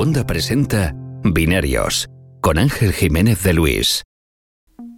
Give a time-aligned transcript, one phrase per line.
[0.00, 2.08] Segunda presenta Binarios
[2.40, 4.02] con Ángel Jiménez de Luis.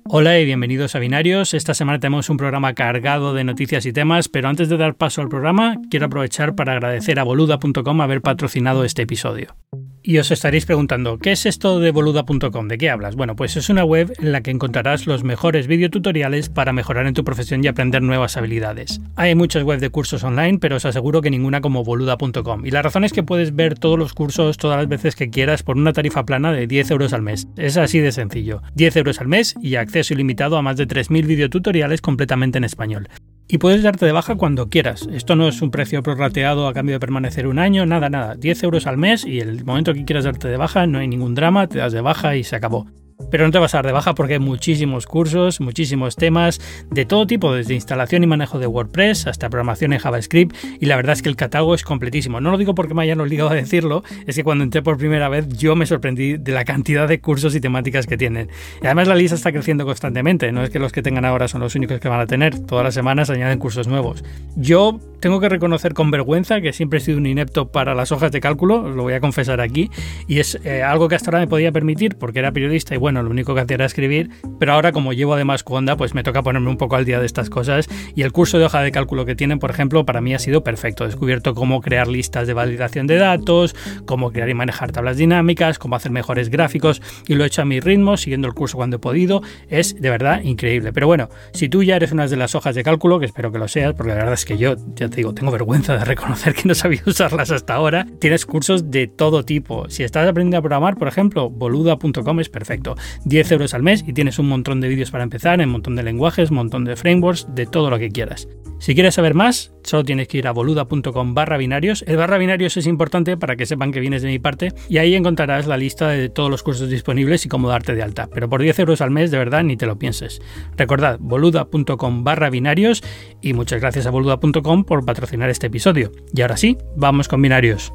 [0.05, 1.55] Hola y bienvenidos a Binarios.
[1.55, 5.21] Esta semana tenemos un programa cargado de noticias y temas, pero antes de dar paso
[5.21, 9.57] al programa, quiero aprovechar para agradecer a boluda.com haber patrocinado este episodio.
[10.05, 12.67] Y os estaréis preguntando, ¿qué es esto de boluda.com?
[12.67, 13.15] ¿De qué hablas?
[13.15, 17.15] Bueno, pues es una web en la que encontrarás los mejores videotutoriales para mejorar en
[17.15, 19.01] tu profesión y aprender nuevas habilidades.
[19.15, 22.67] Hay muchas webs de cursos online, pero os aseguro que ninguna como boluda.com.
[22.67, 25.63] Y la razón es que puedes ver todos los cursos todas las veces que quieras
[25.63, 27.47] por una tarifa plana de 10 euros al mes.
[27.57, 28.61] Es así de sencillo.
[28.75, 33.09] 10 euros al mes y acceso ilimitado a más de 3.000 videotutoriales completamente en español
[33.49, 35.09] y puedes darte de baja cuando quieras.
[35.13, 38.35] Esto no es un precio prorrateado a cambio de permanecer un año, nada, nada.
[38.35, 41.35] 10 euros al mes y el momento que quieras darte de baja no hay ningún
[41.35, 42.87] drama, te das de baja y se acabó.
[43.31, 47.05] Pero no te vas a dar de baja porque hay muchísimos cursos, muchísimos temas de
[47.05, 51.15] todo tipo, desde instalación y manejo de WordPress hasta programación en JavaScript y la verdad
[51.15, 52.41] es que el catálogo es completísimo.
[52.41, 55.29] No lo digo porque me hayan obligado a decirlo, es que cuando entré por primera
[55.29, 58.49] vez yo me sorprendí de la cantidad de cursos y temáticas que tienen.
[58.83, 61.61] Y además la lista está creciendo constantemente, no es que los que tengan ahora son
[61.61, 64.25] los únicos que van a tener, todas las semanas añaden cursos nuevos.
[64.57, 68.33] Yo tengo que reconocer con vergüenza que siempre he sido un inepto para las hojas
[68.33, 69.91] de cálculo, lo voy a confesar aquí,
[70.27, 73.21] y es eh, algo que hasta ahora me podía permitir porque era periodista y bueno,
[73.25, 76.41] lo único que hacía era escribir, pero ahora como llevo además Conda, pues me toca
[76.41, 79.25] ponerme un poco al día de estas cosas y el curso de hoja de cálculo
[79.25, 81.03] que tienen, por ejemplo, para mí ha sido perfecto.
[81.03, 83.75] He descubierto cómo crear listas de validación de datos,
[84.07, 87.65] cómo crear y manejar tablas dinámicas, cómo hacer mejores gráficos y lo he hecho a
[87.65, 89.43] mi ritmo, siguiendo el curso cuando he podido.
[89.69, 90.93] Es de verdad increíble.
[90.93, 93.59] Pero bueno, si tú ya eres una de las hojas de cálculo, que espero que
[93.59, 96.55] lo seas, porque la verdad es que yo, ya te digo, tengo vergüenza de reconocer
[96.55, 99.89] que no sabía usarlas hasta ahora, tienes cursos de todo tipo.
[99.89, 102.92] Si estás aprendiendo a programar, por ejemplo, boluda.com es perfecto.
[103.25, 106.03] 10 euros al mes y tienes un montón de vídeos para empezar, un montón de
[106.03, 108.49] lenguajes, un montón de frameworks, de todo lo que quieras.
[108.83, 112.03] Si quieres saber más, solo tienes que ir a boluda.com barra binarios.
[112.09, 115.15] El barra binarios es importante para que sepan que vienes de mi parte y ahí
[115.15, 118.29] encontrarás la lista de todos los cursos disponibles y cómo darte de alta.
[118.35, 120.43] Pero por 10 euros al mes, de verdad, ni te lo pienses.
[120.77, 123.05] Recordad, boluda.com barra binarios
[123.41, 126.11] y muchas gracias a boluda.com por patrocinar este episodio.
[126.35, 127.93] Y ahora sí, vamos con binarios.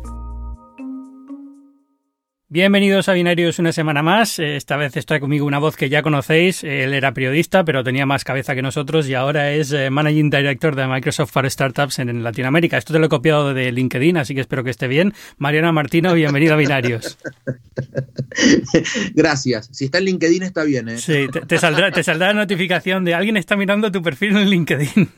[2.49, 4.39] Bienvenidos a Binarios una semana más.
[4.39, 6.63] Eh, esta vez está conmigo una voz que ya conocéis.
[6.63, 10.73] Él era periodista, pero tenía más cabeza que nosotros y ahora es eh, Managing Director
[10.73, 12.77] de Microsoft for Startups en Latinoamérica.
[12.77, 15.13] Esto te lo he copiado de LinkedIn, así que espero que esté bien.
[15.37, 17.17] Mariana Martino, bienvenido a Binarios.
[19.13, 19.67] Gracias.
[19.73, 20.87] Si está en LinkedIn está bien.
[20.87, 20.99] ¿eh?
[20.99, 24.87] Sí, te, saldrá, te saldrá la notificación de alguien está mirando tu perfil en LinkedIn.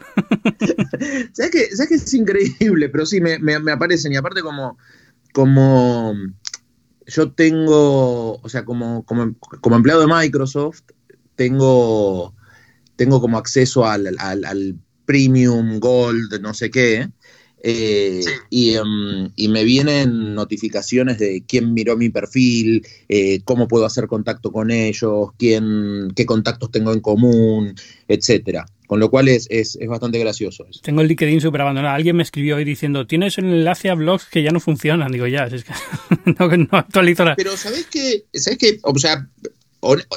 [1.33, 2.89] ¿Sabes que, ¿Sabes que es increíble?
[2.89, 4.79] Pero sí, me, me, me aparecen y aparte como...
[5.31, 6.15] como
[7.09, 10.81] yo tengo, o sea, como, como, como, empleado de Microsoft,
[11.35, 12.33] tengo,
[12.95, 14.75] tengo como acceso al, al, al
[15.05, 17.09] premium, gold, no sé qué,
[17.61, 23.85] eh, y, um, y, me vienen notificaciones de quién miró mi perfil, eh, cómo puedo
[23.85, 27.75] hacer contacto con ellos, quién, qué contactos tengo en común,
[28.07, 28.65] etcétera.
[28.89, 30.65] Con lo cual es, es, es bastante gracioso.
[30.67, 30.79] Eso.
[30.81, 31.93] Tengo el LinkedIn súper abandonado.
[31.93, 35.11] Alguien me escribió hoy diciendo, tienes un enlace a blogs que ya no funcionan.
[35.11, 35.73] Digo, ya, es que
[36.39, 37.35] no, no actualizo la...
[37.35, 38.25] Pero ¿sabés qué?
[38.33, 38.79] ¿Sabés qué?
[38.81, 39.29] O sea,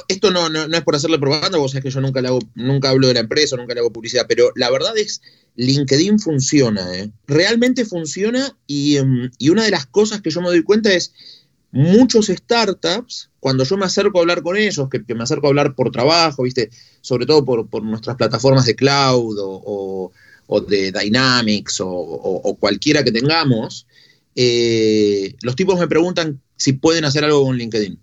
[0.07, 2.39] esto no, no, no, es por hacerle propaganda, vos sabés que yo nunca, le hago,
[2.55, 5.21] nunca hablo de la empresa, nunca le hago publicidad, pero la verdad es,
[5.55, 7.11] LinkedIn funciona, ¿eh?
[7.27, 11.13] realmente funciona y, um, y, una de las cosas que yo me doy cuenta es,
[11.73, 15.49] muchos startups, cuando yo me acerco a hablar con ellos, que, que me acerco a
[15.49, 16.69] hablar por trabajo, ¿viste?
[17.01, 20.11] sobre todo por, por nuestras plataformas de cloud o, o,
[20.47, 23.87] o de Dynamics o, cualquiera que tengamos,
[24.35, 27.99] eh, los tipos me preguntan si pueden hacer algo con LinkedIn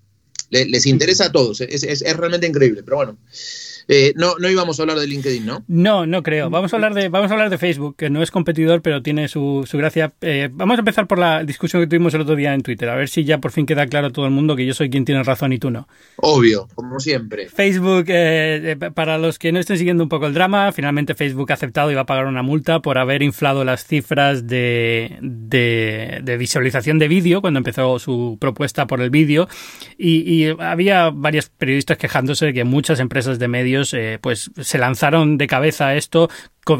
[0.50, 3.18] les interesa a todos, es, es, es realmente increíble, pero bueno.
[3.92, 5.64] Eh, no, no íbamos a hablar de LinkedIn, ¿no?
[5.66, 6.48] No, no creo.
[6.48, 9.26] Vamos a hablar de, vamos a hablar de Facebook, que no es competidor, pero tiene
[9.26, 10.12] su, su gracia.
[10.20, 12.94] Eh, vamos a empezar por la discusión que tuvimos el otro día en Twitter, a
[12.94, 15.04] ver si ya por fin queda claro a todo el mundo que yo soy quien
[15.04, 15.88] tiene razón y tú no.
[16.18, 17.48] Obvio, como siempre.
[17.48, 21.54] Facebook, eh, para los que no estén siguiendo un poco el drama, finalmente Facebook ha
[21.54, 26.36] aceptado y va a pagar una multa por haber inflado las cifras de, de, de
[26.36, 29.48] visualización de vídeo cuando empezó su propuesta por el vídeo.
[29.98, 34.78] Y, y había varios periodistas quejándose de que muchas empresas de medios eh, pues se
[34.78, 36.28] lanzaron de cabeza a esto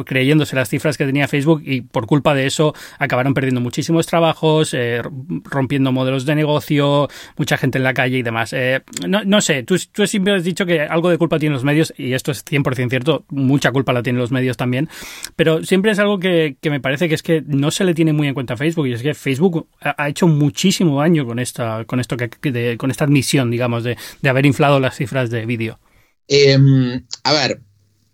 [0.05, 4.75] creyéndose las cifras que tenía Facebook y por culpa de eso acabaron perdiendo muchísimos trabajos,
[4.75, 5.03] eh,
[5.45, 8.53] rompiendo modelos de negocio, mucha gente en la calle y demás.
[8.53, 11.93] Eh, no, sé, tú, tú, siempre has dicho que algo de culpa tienen los medios
[11.97, 14.89] y esto es 100% cierto, mucha culpa la tienen los medios también,
[15.37, 18.13] pero siempre es algo que, que, me parece que es que no se le tiene
[18.13, 21.85] muy en cuenta a Facebook y es que Facebook ha, hecho muchísimo daño con esta,
[21.85, 25.79] con esto que, con esta admisión, digamos, de, de haber inflado las cifras de vídeo.
[26.31, 26.57] Eh,
[27.25, 27.61] a ver,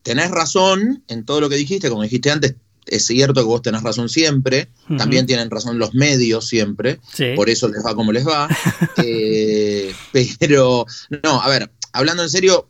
[0.03, 3.83] tenés razón en todo lo que dijiste, como dijiste antes, es cierto que vos tenés
[3.83, 7.01] razón siempre, también tienen razón los medios siempre,
[7.35, 8.49] por eso les va como les va.
[9.05, 9.93] Eh,
[10.39, 10.87] pero,
[11.23, 12.69] no, a ver, hablando en serio,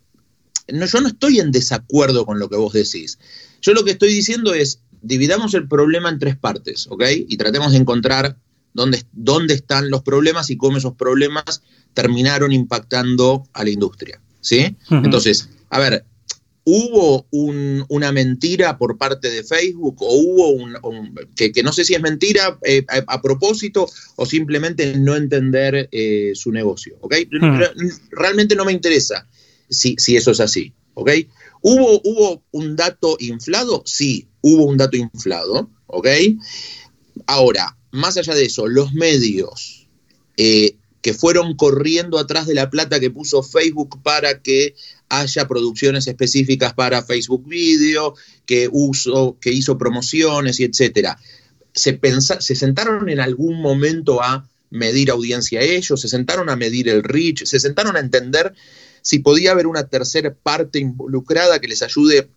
[0.72, 3.18] no, yo no estoy en desacuerdo con lo que vos decís.
[3.62, 7.04] Yo lo que estoy diciendo es, dividamos el problema en tres partes, ¿ok?
[7.28, 8.36] Y tratemos de encontrar
[8.74, 11.62] dónde, dónde están los problemas y cómo esos problemas
[11.94, 14.76] terminaron impactando a la industria, ¿sí?
[14.90, 16.04] Entonces, a ver,
[16.68, 20.74] ¿Hubo una mentira por parte de Facebook o hubo un,
[21.36, 26.50] que, no sé si es mentira eh, a, propósito o simplemente no entender eh, su
[26.50, 26.96] negocio?
[27.02, 27.14] ¿ok?
[28.10, 29.28] Realmente no me interesa
[29.70, 30.72] si, si, eso es así.
[30.94, 31.12] ¿ok?
[31.62, 33.84] ¿Hubo, ¿Hubo un dato inflado?
[33.86, 35.70] Sí, hubo un dato inflado.
[35.86, 36.08] ¿ok?
[37.28, 39.86] Ahora, más allá de eso, los medios
[40.36, 40.74] eh,
[41.06, 44.74] que fueron corriendo atrás de la plata que puso Facebook para que
[45.08, 48.68] haya producciones específicas para Facebook Video, que,
[49.40, 51.16] que hizo promociones y etcétera.
[51.72, 52.00] Se,
[52.40, 57.04] se sentaron en algún momento a medir audiencia a ellos, se sentaron a medir el
[57.04, 58.52] reach, se sentaron a entender
[59.00, 62.30] si podía haber una tercera parte involucrada que les ayude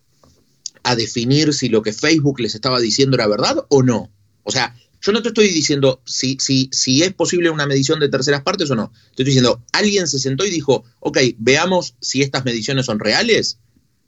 [0.84, 4.12] a definir si lo que Facebook les estaba diciendo era verdad o no.
[4.44, 8.08] O sea, yo no te estoy diciendo si, si, si es posible una medición de
[8.08, 8.90] terceras partes o no.
[8.90, 13.58] Te estoy diciendo, alguien se sentó y dijo, ok, veamos si estas mediciones son reales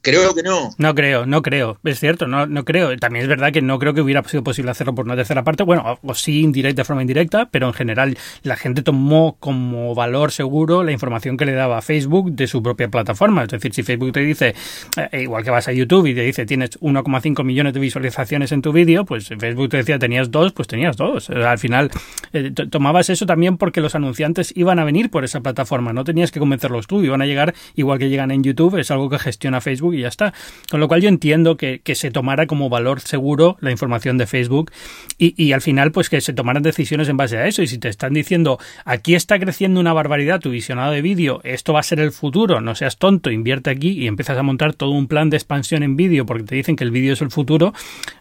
[0.03, 0.71] Creo que no.
[0.77, 1.77] No creo, no creo.
[1.85, 2.93] Es cierto, no, no creo.
[2.97, 5.63] También es verdad que no creo que hubiera sido posible hacerlo por una tercera parte.
[5.63, 10.33] Bueno, o, sí, indirecta, de forma indirecta, pero en general la gente tomó como valor
[10.33, 13.43] seguro la información que le daba Facebook de su propia plataforma.
[13.43, 14.55] Es decir, si Facebook te dice,
[14.97, 18.61] eh, igual que vas a YouTube y te dice tienes 1,5 millones de visualizaciones en
[18.61, 21.29] tu vídeo, pues Facebook te decía tenías dos, pues tenías dos.
[21.29, 21.91] al final
[22.33, 25.93] eh, tomabas eso también porque los anunciantes iban a venir por esa plataforma.
[25.93, 28.77] No tenías que convencerlos tú, iban a llegar igual que llegan en YouTube.
[28.77, 30.33] Es algo que gestiona Facebook y ya está.
[30.69, 34.71] Con lo cual yo entiendo que, se tomara como valor seguro la información de Facebook
[35.17, 37.61] y, al final pues que se tomaran decisiones en base a eso.
[37.61, 41.73] Y si te están diciendo aquí está creciendo una barbaridad tu visionado de vídeo, esto
[41.73, 44.89] va a ser el futuro, no seas tonto, invierte aquí y empiezas a montar todo
[44.91, 47.73] un plan de expansión en vídeo porque te dicen que el vídeo es el futuro,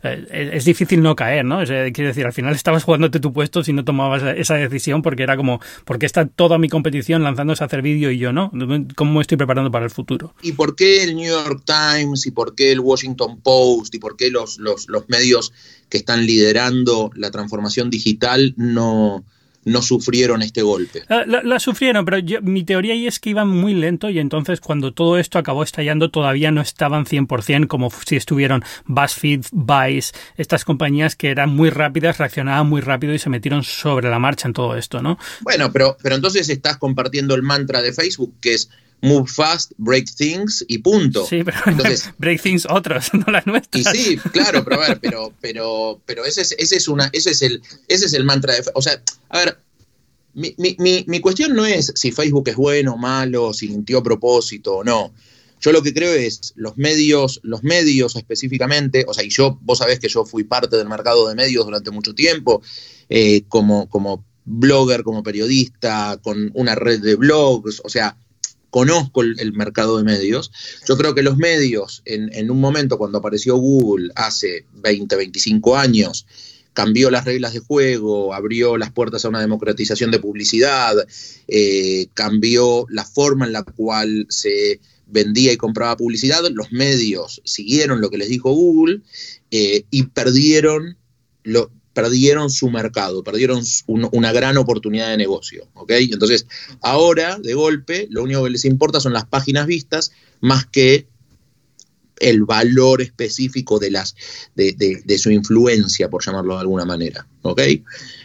[0.02, 1.58] eh, es difícil no caer, ¿no?
[1.64, 5.36] quiere decir, al final estabas jugándote tu puesto si no tomabas esa decisión porque era
[5.36, 8.50] como, porque está toda mi competición lanzándose a hacer vídeo y yo no?
[8.94, 10.34] ¿Cómo me estoy preparando para el futuro?
[10.42, 14.16] ¿Y por qué el New York Times y por qué el Washington Post y por
[14.16, 15.52] qué los, los, medios
[15.88, 19.24] que están liderando la transformación digital no,
[19.64, 21.02] no sufrieron este golpe.
[21.26, 25.18] La, sufrieron, pero mi teoría ahí es que iban muy lento y entonces cuando todo
[25.18, 31.30] esto acabó estallando todavía no estaban 100% como si estuvieron BuzzFeed, Vice, estas compañías que
[31.30, 35.02] eran muy rápidas, reaccionaban muy rápido y se metieron sobre la marcha en todo esto,
[35.02, 35.18] ¿no?
[35.40, 38.70] Bueno, pero, pero entonces estás compartiendo el mantra de Facebook que es
[39.02, 41.26] move fast, break things y punto.
[41.26, 41.58] Sí, pero
[42.18, 43.94] break things otros, no las nuestras.
[43.94, 47.30] Y sí, claro, pero a ver, pero, pero, pero ese es, ese es una, ese
[47.30, 49.58] es el, ese es el mantra de, o sea, a ver,
[50.34, 54.76] mi, mi, mi, cuestión no es si Facebook es bueno o malo, si limpió propósito
[54.76, 55.12] o no.
[55.60, 59.78] Yo lo que creo es los medios, los medios específicamente, o sea, y yo, vos
[59.78, 62.62] sabés que yo fui parte del mercado de medios durante mucho tiempo,
[63.08, 68.16] eh, como, como blogger, como periodista, con una red de blogs, o sea,
[68.72, 70.50] conozco el, mercado de medios.
[70.88, 76.26] Yo creo que los medios, en, un momento cuando apareció Google hace 20, 25 años,
[76.72, 80.94] cambió las reglas de juego, abrió las puertas a una democratización de publicidad,
[81.48, 88.00] eh, cambió la forma en la cual se vendía y compraba publicidad, los medios siguieron
[88.00, 89.02] lo que les dijo Google
[89.50, 90.96] eh, y perdieron
[91.42, 95.68] lo, perdieron su mercado, perdieron una gran oportunidad de negocio.
[95.74, 95.92] ¿ok?
[96.10, 96.46] Entonces,
[96.80, 101.06] ahora, de golpe, lo único que les importa son las páginas vistas más que
[102.18, 104.14] el valor específico de, las,
[104.54, 107.26] de, su influencia, por llamarlo de alguna manera.
[107.42, 107.60] ¿ok?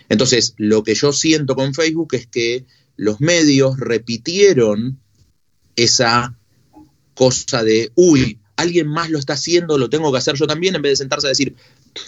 [0.09, 4.99] Entonces, lo que yo siento con Facebook es que los medios repitieron
[5.75, 6.35] esa
[7.13, 10.81] cosa de, uy, alguien más lo está haciendo, lo tengo que hacer yo también, en
[10.81, 11.55] vez de sentarse a decir,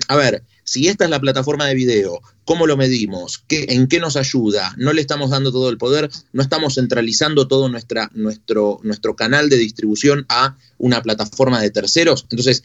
[0.08, 3.44] a ver, si esta es la plataforma de video, ¿cómo lo medimos?
[3.48, 4.74] ¿Qué, ¿En qué nos ayuda?
[4.78, 6.10] ¿No le estamos dando todo el poder?
[6.32, 12.28] ¿No estamos centralizando todo nuestra, nuestro, nuestro canal de distribución a una plataforma de terceros?
[12.30, 12.64] Entonces,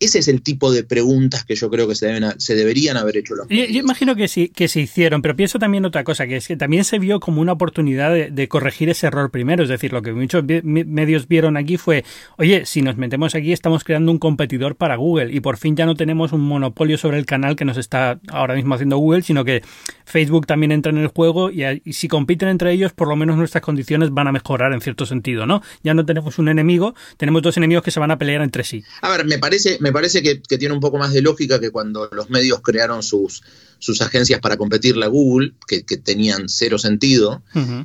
[0.00, 3.16] ese es el tipo de preguntas que yo creo que se, deben se deberían haber
[3.16, 3.68] hecho los medios.
[3.68, 6.56] Yo, imagino que sí, que se hicieron, pero pienso también otra cosa, que es que
[6.56, 9.62] también se vio como una oportunidad de, corregir ese error primero.
[9.62, 12.04] Es decir, lo que muchos medios vieron aquí fue,
[12.36, 15.86] oye, si nos metemos aquí estamos creando un competidor para Google y por fin ya
[15.86, 19.44] no tenemos un monopolio sobre el canal que nos está ahora mismo haciendo Google, sino
[19.44, 19.62] que
[20.04, 23.36] Facebook también entra en el juego y, y si compiten entre ellos, por lo menos
[23.36, 25.62] nuestras condiciones van a mejorar en cierto sentido, ¿no?
[25.82, 28.82] Ya no tenemos un enemigo, tenemos dos enemigos que se van a pelear entre sí.
[29.02, 32.08] A ver, me parece me parece que, tiene un poco más de lógica que cuando
[32.12, 33.42] los medios crearon sus,
[33.78, 37.42] sus agencias para competir la Google, que, tenían cero sentido.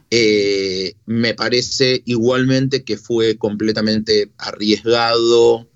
[0.10, 5.68] Eh, me parece igualmente que fue completamente arriesgado.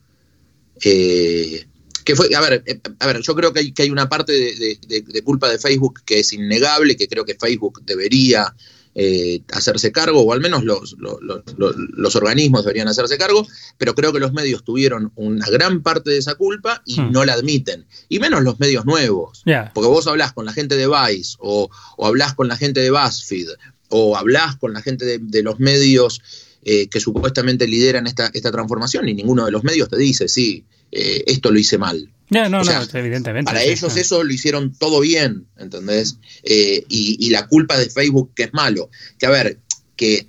[0.83, 1.65] Eh,
[2.03, 4.31] que fue, a ver, eh, a ver, yo creo que hay, que hay una parte
[4.31, 8.55] de, culpa de Facebook que es innegable, que creo que Facebook debería
[8.99, 13.45] eh, hacerse cargo, o al menos los, los, organismos deberían hacerse cargo,
[13.77, 17.11] pero creo que los medios tuvieron una gran parte de esa culpa y hmm.
[17.11, 19.43] no la admiten, y menos los medios nuevos,
[19.75, 22.89] porque vos hablás con la gente de Vice, o, o hablás con la gente de
[22.89, 23.49] BuzzFeed,
[23.89, 26.19] o hablás con la gente de, los medios
[26.63, 30.65] eh, que supuestamente lideran esta, esta transformación, y ninguno de los medios te dice, sí,
[30.91, 32.09] eh, esto lo hice mal.
[32.29, 33.45] No, no, no, evidentemente.
[33.45, 36.17] Para ellos eso lo hicieron todo bien, ¿entendés?
[36.43, 38.89] Eh, y, la culpa de Facebook que es malo.
[39.17, 39.59] Que a ver,
[39.95, 40.27] que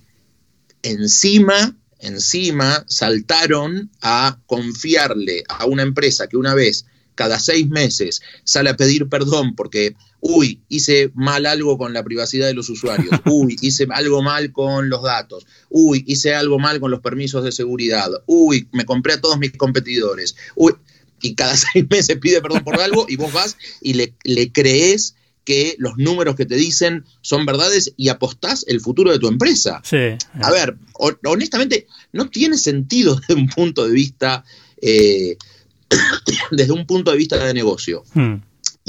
[0.82, 6.86] encima, encima saltaron a confiarle a una empresa que una vez
[7.16, 12.46] cada seis meses sale a pedir perdón porque, uy, hice mal algo con la privacidad
[12.46, 16.90] de los usuarios, uy, hice algo mal con los datos, uy, hice algo mal con
[16.90, 20.74] los permisos de seguridad, uy, me compré a todos mis competidores, uy,
[21.20, 25.14] y cada seis meses pide perdón por algo y vos vas y le, le crees
[25.44, 29.80] que los números que te dicen son verdades y apostás el futuro de tu empresa.
[29.82, 29.96] Sí.
[30.42, 30.76] A ver,
[31.24, 34.44] honestamente, no tiene sentido desde un punto de vista
[34.82, 35.38] eh,
[36.50, 38.04] desde un punto de vista de negocio.
[38.14, 38.36] Hmm.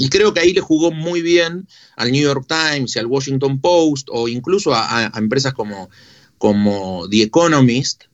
[0.00, 3.60] Y creo que ahí le jugó muy bien al New York Times y al Washington
[3.60, 5.90] Post o incluso a, empresas como,
[6.38, 8.04] como The Economist,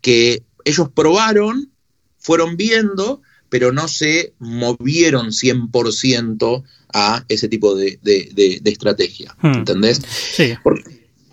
[0.00, 1.70] que ellos probaron,
[2.16, 6.64] fueron viendo, pero no se movieron 100%
[6.94, 8.00] a ese tipo de,
[8.64, 9.36] estrategia.
[9.42, 9.56] Hmm.
[9.56, 10.00] ¿Entendés?
[10.32, 10.54] Sí.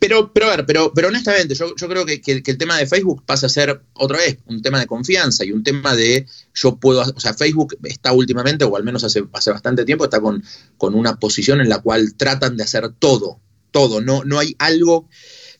[0.03, 3.45] Pero, pero a ver, pero, pero honestamente, yo, creo que, el tema de Facebook pasa
[3.45, 7.19] a ser otra vez un tema de confianza y un tema de yo puedo, o
[7.21, 10.43] sea, Facebook está últimamente, o al menos hace, hace bastante tiempo, está con,
[10.77, 13.39] con una posición en la cual tratan de hacer todo,
[13.71, 15.07] todo, no, no hay algo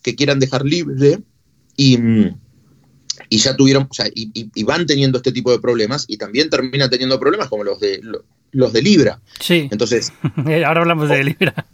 [0.02, 1.22] que quieran dejar libre
[1.78, 1.98] y,
[3.30, 6.90] y ya tuvieron, o sea, y, van teniendo este tipo de problemas y también terminan
[6.90, 8.02] teniendo problemas como los de
[8.52, 9.22] los de Libra.
[9.40, 9.70] Sí.
[9.72, 10.12] Entonces.
[10.66, 11.66] Ahora hablamos de Libra.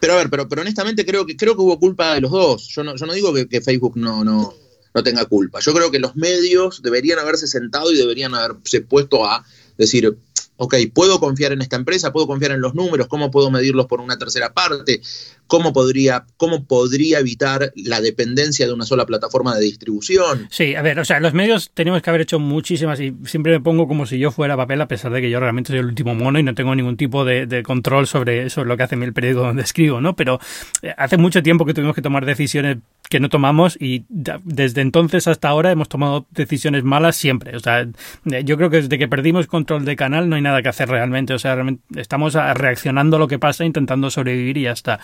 [0.00, 2.68] Pero a ver, pero, pero honestamente creo que creo que hubo culpa de los dos.
[2.68, 4.54] Yo no, yo no digo que, Facebook no, no,
[4.94, 5.60] no tenga culpa.
[5.60, 9.44] Yo creo que los medios deberían haberse sentado y deberían haberse puesto a
[9.76, 10.16] decir,
[10.56, 14.00] ok, puedo confiar en esta empresa, puedo confiar en los números, cómo puedo medirlos por
[14.00, 15.00] una tercera parte,
[15.48, 20.46] cómo podría, cómo podría evitar la dependencia de una sola plataforma de distribución.
[20.50, 23.60] Sí, a ver, o sea, los medios tenemos que haber hecho muchísimas y siempre me
[23.60, 26.14] pongo como si yo fuera papel, a pesar de que yo realmente soy el último
[26.14, 29.42] mono y no tengo ningún tipo de, control sobre, sobre lo que hace el periódico
[29.42, 30.14] donde escribo, ¿no?
[30.14, 30.38] Pero
[30.82, 32.78] eh, hace mucho tiempo que tuvimos que tomar decisiones
[33.08, 37.56] que no tomamos y desde entonces hasta ahora hemos tomado decisiones malas siempre.
[37.56, 40.62] O sea, eh, yo creo que desde que perdimos control de canal no hay nada
[40.62, 41.32] que hacer realmente.
[41.32, 45.00] O sea, realmente estamos reaccionando a lo que pasa, intentando sobrevivir y ya está.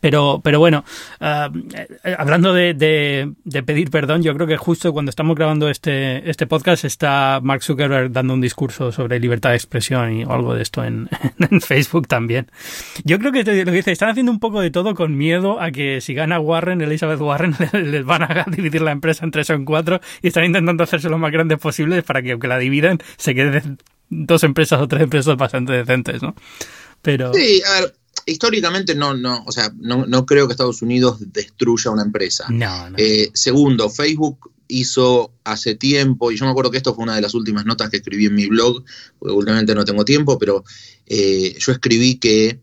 [0.00, 0.84] Pero, pero bueno,
[1.20, 3.32] eh, hablando de,
[3.66, 8.10] pedir perdón, yo creo que justo cuando estamos grabando este, este podcast está Mark Zuckerberg
[8.12, 11.08] dando un discurso sobre libertad de expresión y algo de esto en,
[11.60, 12.50] Facebook también.
[13.04, 16.00] Yo creo que lo dice, están haciendo un poco de todo con miedo a que
[16.00, 19.64] si gana Warren, Elizabeth Warren, les van a dividir la empresa en tres o en
[19.64, 23.34] cuatro y están intentando hacerse lo más grandes posibles para que aunque la dividen se
[23.34, 23.78] queden
[24.10, 26.34] dos empresas o tres empresas bastante decentes, ¿no?
[27.00, 27.32] Pero...
[27.34, 27.94] Sí, a ver,
[28.26, 32.46] históricamente no, no, o sea, no, no creo que Estados Unidos destruya una empresa.
[32.50, 32.96] No, no.
[32.98, 37.22] Eh, segundo, Facebook hizo hace tiempo, y yo me acuerdo que esto fue una de
[37.22, 38.84] las últimas notas que escribí en mi blog,
[39.18, 40.64] porque últimamente no tengo tiempo, pero
[41.06, 42.60] eh, yo escribí que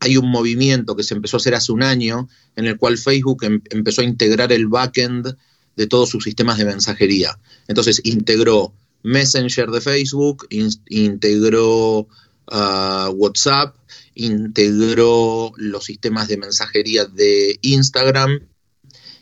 [0.00, 3.44] hay un movimiento que se empezó a hacer hace un año en el cual Facebook
[3.44, 5.34] em, empezó a integrar el backend
[5.76, 7.38] de todos sus sistemas de mensajería.
[7.68, 10.46] Entonces integró Messenger de Facebook,
[10.88, 12.08] integró
[12.48, 13.76] WhatsApp,
[14.14, 18.40] integró los sistemas de mensajería de Instagram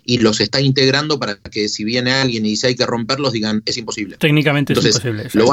[0.04, 3.62] y los está integrando para que si viene alguien y dice hay que romperlos, digan
[3.64, 4.16] es imposible.
[4.18, 5.28] Técnicamente es imposible.
[5.34, 5.46] Lo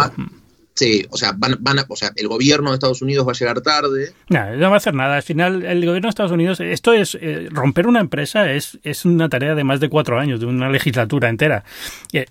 [1.09, 4.13] O sea, van, van o sea, el gobierno de Estados Unidos va a llegar tarde.
[4.29, 5.17] No, no va a hacer nada.
[5.17, 9.05] Al final, el gobierno de Estados Unidos, esto es, eh, romper una empresa es, es
[9.05, 11.63] una tarea de más de cuatro años, de una legislatura entera.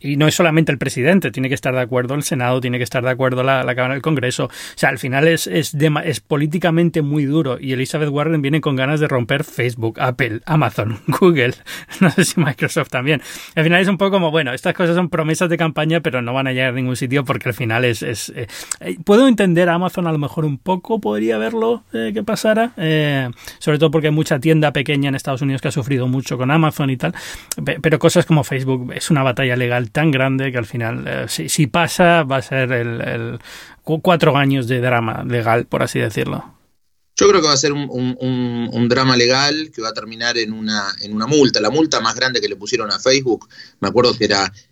[0.00, 2.84] Y, no es solamente el presidente, tiene que estar de acuerdo el Senado, tiene que
[2.84, 4.46] estar de acuerdo la, Cámara del Congreso.
[4.46, 5.74] O sea, al final es, es,
[6.04, 7.58] es políticamente muy duro.
[7.60, 11.54] Y Elizabeth Warren viene con ganas de romper Facebook, Apple, Amazon, Google,
[12.00, 13.22] no sé si Microsoft también.
[13.54, 16.32] Al final es un poco como, bueno, estas cosas son promesas de campaña, pero no
[16.32, 18.02] van a llegar a ningún sitio porque al final es
[19.04, 22.72] puedo entender a Amazon a lo mejor un poco, podría verlo que pasara,
[23.58, 26.50] sobre todo porque hay mucha tienda pequeña en Estados Unidos que ha sufrido mucho con
[26.50, 27.14] Amazon y tal,
[27.82, 32.22] pero cosas como Facebook es una batalla legal tan grande que al final, si, pasa,
[32.22, 33.38] va a ser el
[33.82, 36.58] cuatro años de drama legal, por así decirlo.
[37.18, 40.94] Yo creo que va a ser un, drama legal que va a terminar en una,
[41.26, 41.60] multa.
[41.60, 43.48] La multa más grande que le pusieron a Facebook,
[43.80, 44.28] me acuerdo que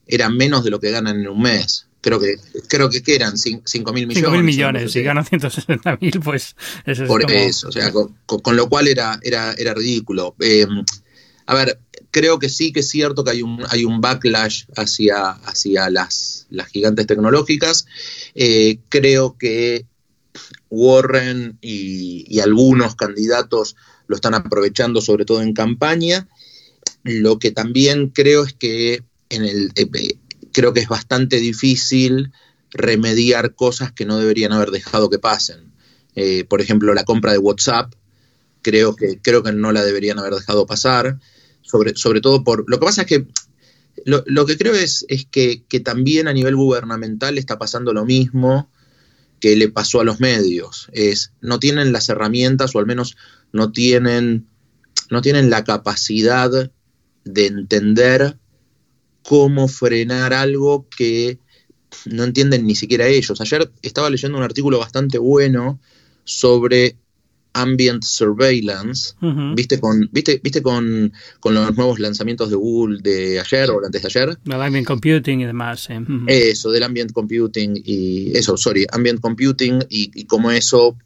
[0.06, 1.88] era menos de lo que ganan en un mes.
[2.07, 2.37] Creo que,
[2.69, 4.19] creo que, eran 5 mil millones.
[4.19, 8.57] 5 mil millones, si ganan 160 mil, pues eso es Por eso, o sea, con,
[8.57, 10.37] lo cual era, era, era ridículo.
[10.39, 10.69] Eh,
[11.47, 11.81] a ver,
[12.13, 16.47] creo que sí que es cierto que hay un, hay un backlash hacia, hacia las,
[16.49, 17.87] las gigantes tecnológicas.
[18.37, 19.85] Eh, creo que
[20.71, 23.75] Warren y, algunos candidatos
[24.07, 26.29] lo están aprovechando, sobre todo en campaña.
[27.03, 30.19] Lo que también creo es que en el, eh, eh,
[30.57, 32.33] creo que es bastante difícil
[32.71, 35.71] remediar cosas que no deberían haber dejado que pasen.
[36.15, 37.93] Eh, por ejemplo, la compra de WhatsApp,
[38.63, 41.19] creo que, creo que no la deberían haber dejado pasar,
[41.61, 42.65] sobre, sobre todo por...
[42.71, 43.27] Lo que pasa es que
[44.07, 48.71] lo, que creo es, es que, que, también a nivel gubernamental está pasando lo mismo
[49.41, 50.89] que le pasó a los medios.
[50.93, 53.19] Es, no tienen las herramientas, o al menos
[53.53, 54.47] no tienen,
[55.11, 56.71] no tienen la capacidad
[57.25, 58.39] de entender
[59.26, 61.38] cómo frenar algo que
[62.06, 63.40] no entienden ni siquiera ellos.
[63.40, 65.80] Ayer estaba leyendo un artículo bastante bueno
[66.25, 66.97] sobre
[67.52, 69.14] ambient surveillance,
[69.54, 71.11] viste con, viste, viste con,
[71.42, 74.38] los nuevos lanzamientos de Google de ayer o antes de ayer.
[74.45, 75.88] El ambient computing y demás.
[76.26, 80.97] Eso, del ambient computing y eso, sorry, ambient computing y, y como eso,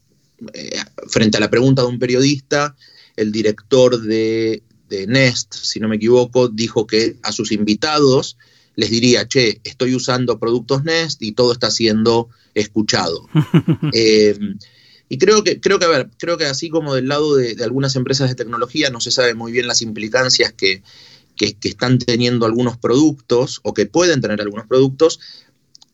[0.52, 0.76] eh,
[1.08, 2.74] frente a la pregunta de un periodista,
[3.14, 8.36] el director de, de Nest, si no me equivoco, dijo que a sus invitados
[8.74, 13.28] les diría, che, estoy usando productos Nest y todo está siendo escuchado.
[13.92, 14.36] eh,
[15.08, 17.96] y creo que, creo que, a ver, creo que así como del lado de, algunas
[17.96, 20.82] empresas de tecnología no se sabe muy bien las implicancias que,
[21.36, 25.20] que, están teniendo algunos productos o que pueden tener algunos productos,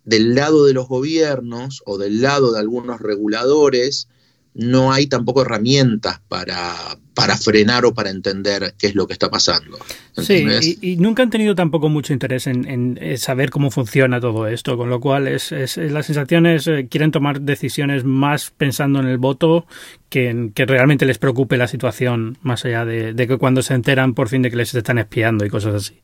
[0.04, 4.08] del lado de los gobiernos o del lado de algunos reguladores,
[4.56, 6.74] no hay tampoco herramientas para,
[7.12, 9.78] para frenar o para entender qué es lo que está pasando.
[10.16, 10.46] Sí,
[10.80, 14.98] y, nunca han tenido tampoco mucho interés en, saber cómo funciona todo esto, con lo
[14.98, 19.66] cual es, es las sensaciones eh, quieren tomar decisiones más pensando en el voto
[20.08, 24.14] que en que realmente les preocupe la situación, más allá de, que cuando se enteran
[24.14, 26.00] por fin de que les están espiando y cosas así.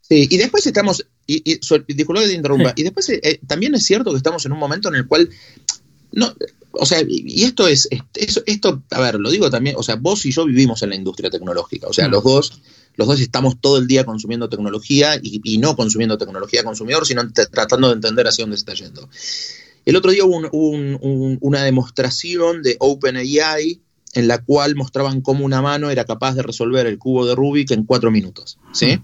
[0.00, 3.84] Sí, y después estamos, y, y, disculpa que te interrumpa, y después eh, también es
[3.84, 5.28] cierto que estamos en un momento en el cual
[6.12, 6.32] no,
[6.78, 10.32] o sea, y esto es, esto, a ver, lo digo también, o sea, vos y
[10.32, 12.10] yo vivimos en la industria tecnológica, o sea, mm.
[12.10, 12.60] los dos,
[12.96, 17.88] los dos estamos todo el día consumiendo tecnología y, no consumiendo tecnología consumidor, sino tratando
[17.88, 19.08] de entender hacia dónde se está yendo.
[19.84, 20.38] El otro día hubo
[21.40, 23.80] una demostración de OpenAI
[24.14, 27.70] en la cual mostraban cómo una mano era capaz de resolver el cubo de Rubik
[27.70, 28.98] en cuatro minutos, ¿sí?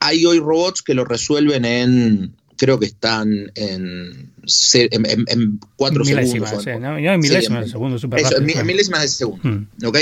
[0.00, 4.32] Hay hoy robots que lo resuelven en creo que están en,
[4.74, 6.66] en, cuatro segundos.
[6.66, 7.98] En milésimas de segundo,
[8.36, 9.86] En milésimas de segundo, hmm.
[9.86, 9.98] ¿ok?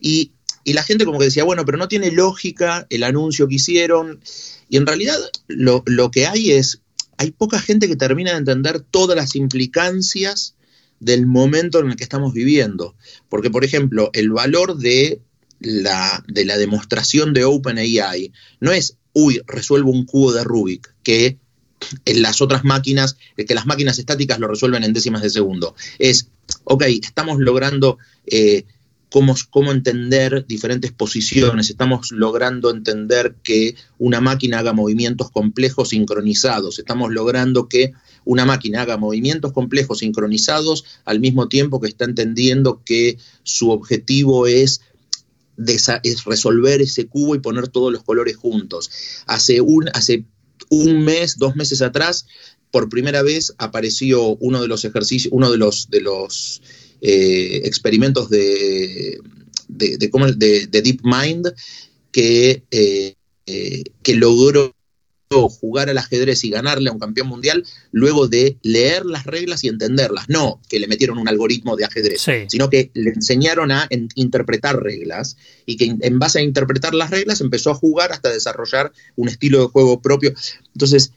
[0.00, 0.32] Y,
[0.66, 4.20] la gente como que decía, bueno, pero no tiene lógica el anuncio que hicieron.
[4.68, 5.16] Y en realidad
[5.48, 6.80] lo, lo que hay es,
[7.16, 10.54] hay poca gente que termina de entender todas las implicancias
[11.00, 12.94] del momento en el que estamos viviendo.
[13.28, 15.20] Porque, por ejemplo, el valor de
[15.58, 21.38] la, de la demostración de OpenAI no es, uy, resuelvo un cubo de Rubik, que
[22.04, 25.74] en las otras máquinas, que las máquinas estáticas lo resuelven en décimas de segundo.
[25.98, 26.28] Es,
[26.64, 28.64] ok, estamos logrando eh,
[29.10, 36.78] cómo, cómo, entender diferentes posiciones, estamos logrando entender que una máquina haga movimientos complejos sincronizados,
[36.78, 37.92] estamos logrando que
[38.24, 44.46] una máquina haga movimientos complejos sincronizados al mismo tiempo que está entendiendo que su objetivo
[44.46, 44.82] es
[46.02, 48.90] es resolver ese cubo y poner todos los colores juntos.
[49.26, 50.24] Hace, un, hace
[50.68, 52.26] un mes, dos meses atrás,
[52.70, 56.62] por primera vez apareció uno de los ejercicios, uno de los, de los
[57.00, 59.18] eh, experimentos de,
[59.68, 61.52] de, de, de, DeepMind
[62.12, 63.14] que, eh,
[63.46, 64.74] eh, que logró
[65.30, 69.68] jugar al ajedrez y ganarle a un campeón mundial luego de leer las reglas y
[69.68, 70.28] entenderlas.
[70.28, 75.36] No que le metieron un algoritmo de ajedrez, sino que le enseñaron a interpretar reglas
[75.66, 79.60] y que en base a interpretar las reglas empezó a jugar hasta desarrollar un estilo
[79.60, 80.34] de juego propio.
[80.74, 81.12] Entonces,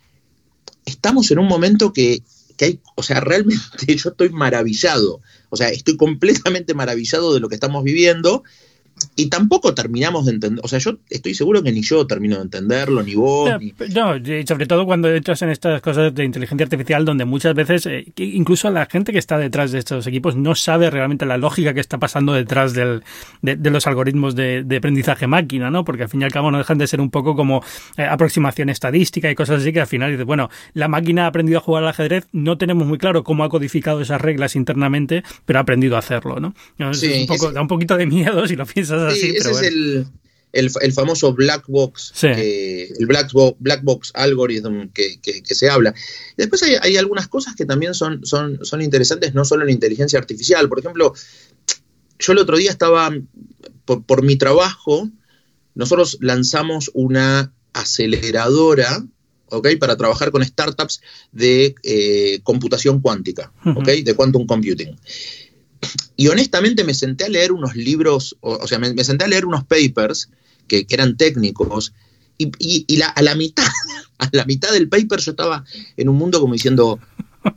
[0.86, 2.22] estamos en un momento que,
[2.56, 3.64] que hay, o sea, realmente
[3.96, 8.44] yo estoy maravillado, o sea, estoy completamente maravillado de lo que estamos viviendo
[9.16, 12.44] y tampoco terminamos de entender, o sea, yo estoy seguro que ni yo termino de
[12.44, 13.50] entenderlo, ni vos.
[13.94, 14.14] No,
[14.46, 18.70] sobre todo cuando entras en estas cosas de inteligencia artificial donde muchas veces, eh, incluso
[18.70, 21.98] la gente que está detrás de estos equipos no sabe realmente la lógica que está
[21.98, 23.04] pasando detrás del,
[23.42, 25.84] de, los algoritmos de, aprendizaje máquina, ¿no?
[25.86, 27.64] Porque al fin y al cabo no dejan de ser un poco como
[27.98, 31.60] eh, aproximación estadística y cosas así que al final dices, bueno, la máquina ha aprendido
[31.60, 35.60] a jugar al ajedrez, no tenemos muy claro cómo ha codificado esas reglas internamente, pero
[35.60, 36.54] ha aprendido a hacerlo, ¿no?
[36.80, 39.62] un poco, da un poquito de miedo si lo piensas sí, ese es
[40.54, 45.94] el, famoso black box, el black, box, black box algorithm que, se habla.
[46.38, 50.70] después hay, algunas cosas que también son, son, son interesantes, no solo en inteligencia artificial.
[50.70, 51.14] Por ejemplo,
[52.20, 53.12] yo el otro día estaba,
[53.86, 55.10] por, mi trabajo,
[55.76, 59.06] nosotros lanzamos una aceleradora
[59.80, 61.02] para trabajar con startups
[61.32, 64.96] de eh, computación cuántica, de quantum computing.
[66.16, 69.64] Y honestamente me senté a leer unos libros, o, sea, me, senté a leer unos
[69.64, 70.30] papers
[70.68, 71.94] que, eran técnicos,
[72.38, 73.66] y, a la mitad,
[74.18, 75.64] a la mitad del paper yo estaba
[75.98, 77.00] en un mundo como diciendo,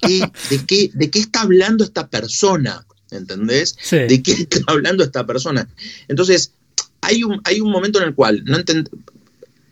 [0.02, 0.30] de,
[0.66, 2.86] qué, ¿de qué está hablando esta persona?
[3.10, 3.76] ¿Entendés?
[3.90, 5.68] ¿De qué está hablando esta persona?
[6.08, 6.52] Entonces,
[7.00, 8.58] hay un, hay un momento en el cual no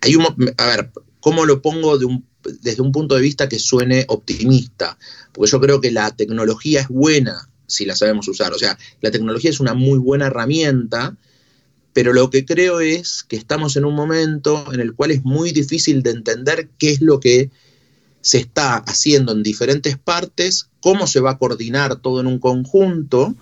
[0.00, 0.90] hay un, a ver,
[1.20, 2.24] ¿cómo lo pongo de un,
[2.60, 4.98] desde un punto de vista que suene optimista?
[5.32, 8.52] Porque yo creo que la tecnología es buena, si la sabemos usar.
[8.52, 11.16] O sea, la tecnología es una muy buena herramienta,
[11.92, 15.52] pero lo que creo es que estamos en un momento en el cual es muy
[15.52, 17.50] difícil de entender qué es lo que
[18.24, 23.34] se está haciendo en diferentes partes, cómo se va a coordinar todo en un conjunto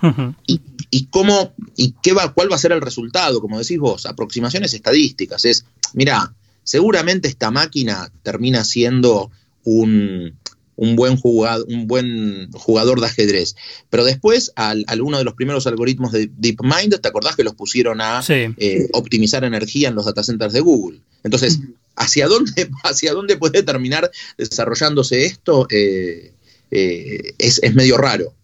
[0.45, 4.75] y, cómo y qué va, cuál va a ser el resultado, como decís vos, aproximaciones
[4.75, 5.45] estadísticas.
[5.45, 9.31] Es, mira, seguramente esta máquina termina siendo
[9.63, 10.35] un,
[10.77, 13.57] un buen, jugador, un buen jugador de ajedrez.
[13.91, 18.01] Pero después, al, uno de los primeros algoritmos de DeepMind, ¿te acordás que los pusieron
[18.01, 21.01] a eh, optimizar energía en los data centers de Google?
[21.25, 21.61] Entonces,
[21.97, 25.67] ¿hacia dónde, hacia dónde puede terminar desarrollándose esto?
[25.71, 26.33] Eh,
[26.71, 28.35] eh, es, es medio raro.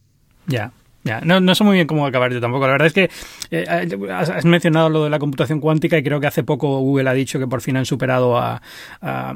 [0.46, 0.72] Ya
[1.24, 2.66] no, no sé muy bien cómo acabar yo tampoco.
[2.66, 3.10] La verdad es que
[3.50, 3.66] eh,
[4.10, 7.38] has mencionado lo de la computación cuántica y creo que hace poco Google ha dicho
[7.38, 8.60] que por fin han superado a,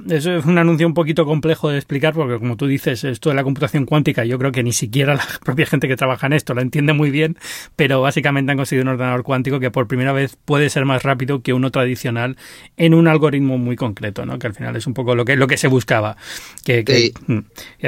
[0.08, 3.36] Eso es un anuncio un poquito complejo de explicar porque, como tú dices, esto de
[3.36, 6.54] la computación cuántica yo creo que ni siquiera la propia gente que trabaja en esto
[6.54, 7.36] lo entiende muy bien,
[7.76, 11.42] pero básicamente han conseguido un ordenador cuántico que por primera vez puede ser más rápido
[11.42, 12.36] que uno tradicional
[12.76, 14.38] en un algoritmo muy concreto, ¿no?
[14.38, 16.16] que al final es un poco lo que, lo que se buscaba.
[16.64, 17.38] Que, mm,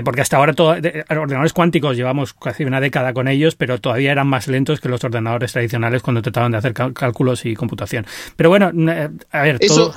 [0.05, 4.27] porque hasta ahora todo, ordenadores cuánticos llevamos casi una década con ellos, pero todavía eran
[4.27, 8.07] más lentos que los ordenadores tradicionales cuando trataban de hacer cálculos y computación.
[8.37, 9.95] Pero bueno, eh, a ver, todo...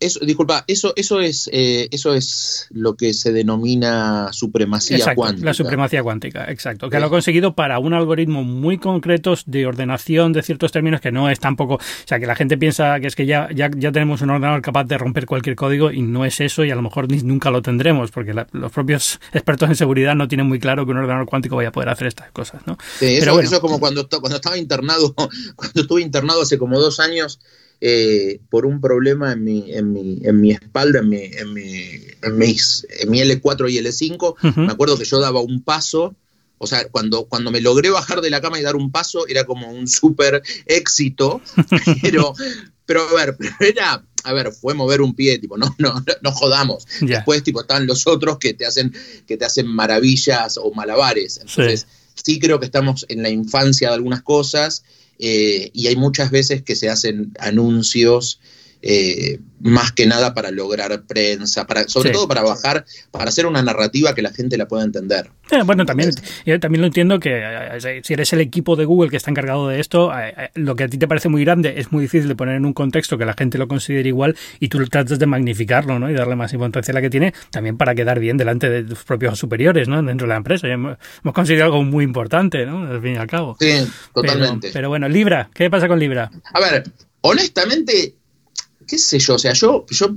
[0.00, 5.44] Eso, disculpa, eso, eso es, eh, eso es lo que se denomina supremacía cuántica.
[5.44, 6.88] La supremacía cuántica, exacto.
[6.88, 11.10] Que lo ha conseguido para un algoritmo muy concreto de ordenación de ciertos términos que
[11.10, 11.74] no es tampoco.
[11.74, 14.62] O sea, que la gente piensa que es que ya, ya, ya tenemos un ordenador
[14.62, 17.50] capaz de romper cualquier código y no es eso, y a lo mejor ni, nunca
[17.50, 21.26] lo tendremos, porque los propios expertos en seguridad no tienen muy claro que un ordenador
[21.26, 22.78] cuántico vaya a poder hacer estas cosas, ¿no?
[23.00, 25.12] eso, eso es como cuando, cuando estaba internado,
[25.56, 27.40] cuando estuve internado hace como dos años
[27.80, 31.92] eh, por un problema en mi, en mi, en mi espalda, en mi, en mi,
[32.22, 34.56] en mis, en mi L4 y L5.
[34.56, 36.14] Me acuerdo que yo daba un paso.
[36.60, 39.44] O sea, cuando, cuando me logré bajar de la cama y dar un paso, era
[39.44, 41.40] como un súper éxito.
[42.02, 42.34] Pero,
[42.84, 46.86] pero a ver, era, a ver, fue mover un pie, tipo, no, no, no jodamos.
[47.02, 48.94] Después, tipo, están los otros que te hacen,
[49.26, 51.36] que te hacen maravillas o malabares.
[51.36, 54.84] Entonces, sí creo que estamos en la infancia de algunas cosas
[55.18, 58.40] eh, y hay muchas veces que se hacen anuncios
[58.82, 63.60] eh, más que nada para lograr prensa, para, sobre todo para bajar, para hacer una
[63.62, 65.30] narrativa que la gente la pueda entender.
[65.50, 66.10] Eh, bueno, también,
[66.46, 67.42] yo también lo entiendo que
[68.04, 70.12] si eres el equipo de Google que está encargado de esto,
[70.54, 72.72] lo que a ti te parece muy grande es muy difícil de poner en un
[72.72, 76.10] contexto que la gente lo considere igual y tú tratas de magnificarlo ¿no?
[76.10, 79.02] y darle más importancia a la que tiene, también para quedar bien delante de tus
[79.04, 80.02] propios superiores ¿no?
[80.02, 80.68] dentro de la empresa.
[80.68, 80.98] hemos,
[81.34, 82.86] conseguido algo muy importante, ¿no?
[82.86, 83.56] al fin y al cabo.
[83.58, 84.70] Sí, totalmente.
[84.72, 86.30] pero bueno, Libra, ¿qué pasa con Libra?
[86.52, 86.84] A ver,
[87.22, 88.14] honestamente,
[88.88, 90.16] qué sé yo, o sea, yo, yo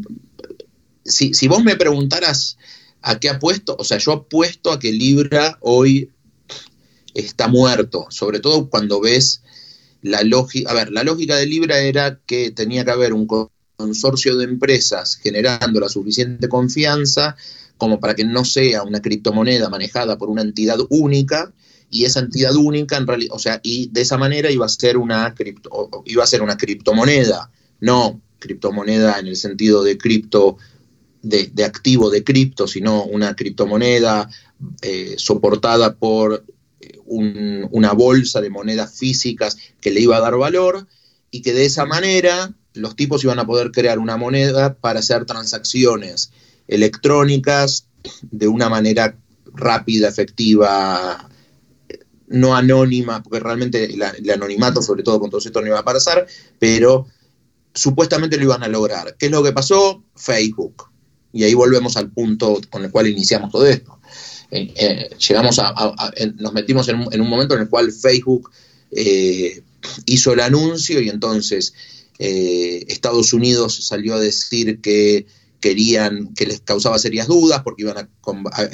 [1.05, 2.57] si, si vos me preguntaras
[3.01, 6.09] a qué apuesto, o sea, yo apuesto a que Libra hoy
[7.13, 9.43] está muerto, sobre todo cuando ves
[10.01, 13.27] la lógica, a ver, la lógica de Libra era que tenía que haber un
[13.75, 17.35] consorcio de empresas generando la suficiente confianza
[17.77, 21.51] como para que no sea una criptomoneda manejada por una entidad única
[21.89, 24.97] y esa entidad única en realidad, o sea, y de esa manera iba a ser
[24.97, 30.57] una cripto, iba a ser una criptomoneda, no criptomoneda en el sentido de cripto,
[31.21, 34.29] de, activo de cripto, sino una criptomoneda
[34.81, 36.43] eh, soportada por
[36.81, 40.87] eh, una bolsa de monedas físicas que le iba a dar valor
[41.29, 45.25] y que de esa manera los tipos iban a poder crear una moneda para hacer
[45.25, 46.31] transacciones
[46.67, 47.87] electrónicas
[48.31, 49.17] de una manera
[49.53, 51.29] rápida, efectiva,
[52.27, 56.25] no anónima, porque realmente el anonimato, sobre todo con todo esto, no iba a pasar,
[56.59, 57.07] pero
[57.73, 59.15] supuestamente lo iban a lograr.
[59.17, 60.03] ¿Qué es lo que pasó?
[60.15, 60.85] Facebook.
[61.33, 63.99] Y ahí volvemos al punto con el cual iniciamos todo esto.
[64.51, 65.73] Eh, eh, llegamos a,
[66.35, 68.51] nos metimos en un, momento en el cual Facebook
[68.91, 69.61] eh,
[70.05, 71.73] hizo el anuncio y entonces
[72.19, 75.25] Estados Unidos salió a decir que
[75.61, 78.09] querían, que les causaba serias dudas porque iban a,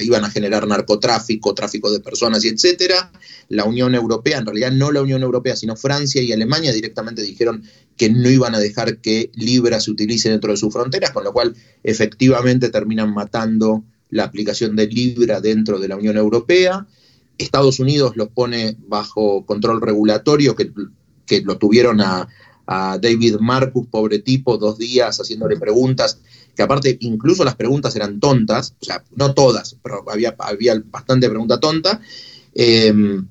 [0.00, 3.12] iban a generar narcotráfico, tráfico de personas y etcétera.
[3.48, 7.62] La Unión Europea, en realidad no la Unión Europea, sino Francia y Alemania directamente dijeron
[7.96, 11.32] que no iban a dejar que Libra se utilice dentro de sus fronteras, con lo
[11.32, 16.86] cual efectivamente terminan matando la aplicación de Libra dentro de la Unión Europea.
[17.36, 20.72] Estados Unidos los pone bajo control regulatorio, que,
[21.44, 22.28] lo tuvieron a
[22.66, 26.20] David Marcus, pobre tipo, dos días haciéndole preguntas
[26.58, 31.28] que aparte incluso las preguntas eran tontas, o sea, no todas, pero había, había bastante
[31.28, 32.00] pregunta tonta.
[32.52, 33.28] Em,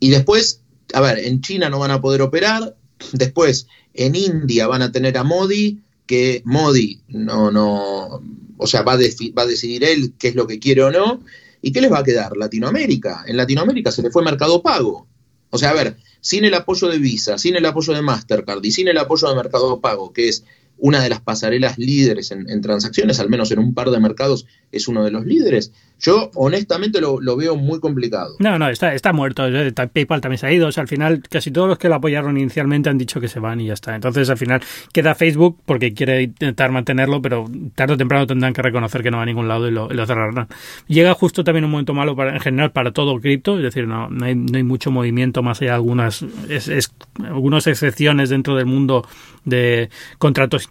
[0.00, 0.60] y después,
[0.94, 2.74] a ver, en China no van a poder operar,
[3.12, 8.20] después en India van a tener a Modi, que Modi no, no,
[8.56, 11.22] o sea, va a, va a decidir él qué es lo que quiere o no,
[11.62, 13.22] y qué les va a quedar, Latinoamérica.
[13.28, 15.06] En Latinoamérica se le fue Mercado Pago.
[15.50, 18.72] O sea, a ver, sin el apoyo de Visa, sin el apoyo de Mastercard y
[18.72, 20.42] sin el apoyo de Mercado Pago, que es
[20.78, 24.88] una de las pasarelas líderes en, transacciones, al menos en un par de mercados es
[24.88, 25.72] uno de los líderes.
[26.00, 28.36] Yo honestamente lo, veo muy complicado.
[28.38, 29.44] No, no, está, está muerto.
[29.74, 30.68] PayPal también se ha ido.
[30.68, 33.40] O sea, al final casi todos los que lo apoyaron inicialmente han dicho que se
[33.40, 33.94] van y ya está.
[33.94, 34.60] Entonces al final
[34.92, 39.18] queda Facebook porque quiere intentar mantenerlo, pero tarde o temprano tendrán que reconocer que no
[39.18, 40.48] va a ningún lado y lo, cerrarán.
[40.88, 44.08] Llega justo también un momento malo para, en general para todo cripto, es decir, no,
[44.10, 48.66] no, hay, no hay mucho movimiento más allá de algunas, es, algunas excepciones dentro del
[48.66, 49.06] mundo
[49.44, 50.68] de contratos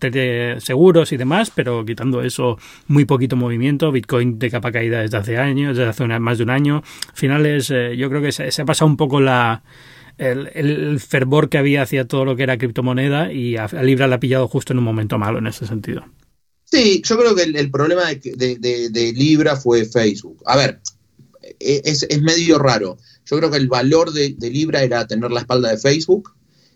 [0.59, 2.57] seguros y demás, pero quitando eso,
[2.87, 3.91] muy poquito movimiento.
[3.91, 6.83] Bitcoin de capa caída desde hace años, desde hace más de un año.
[7.13, 9.63] Finales, eh, yo creo que se, ha pasado un poco la,
[10.17, 14.19] el, fervor que había hacia todo lo que era criptomoneda y a, Libra la ha
[14.19, 16.05] pillado justo en un momento malo en ese sentido.
[16.65, 20.41] Sí, yo creo que el, problema de, Libra fue Facebook.
[20.45, 20.79] A ver,
[21.59, 22.97] e, es, es medio raro.
[23.25, 26.31] Yo creo que el valor de, Libra era tener la espalda de Facebook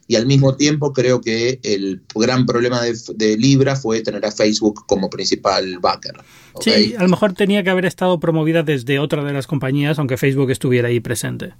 [0.08, 4.86] y al mismo tiempo creo que el gran problema de, Libra fue tener a Facebook
[4.88, 6.16] como principal backer.
[6.62, 10.18] Sí, a lo mejor tenía que haber estado promovida desde otra de las compañías, aunque
[10.18, 11.54] Facebook estuviera ahí presente.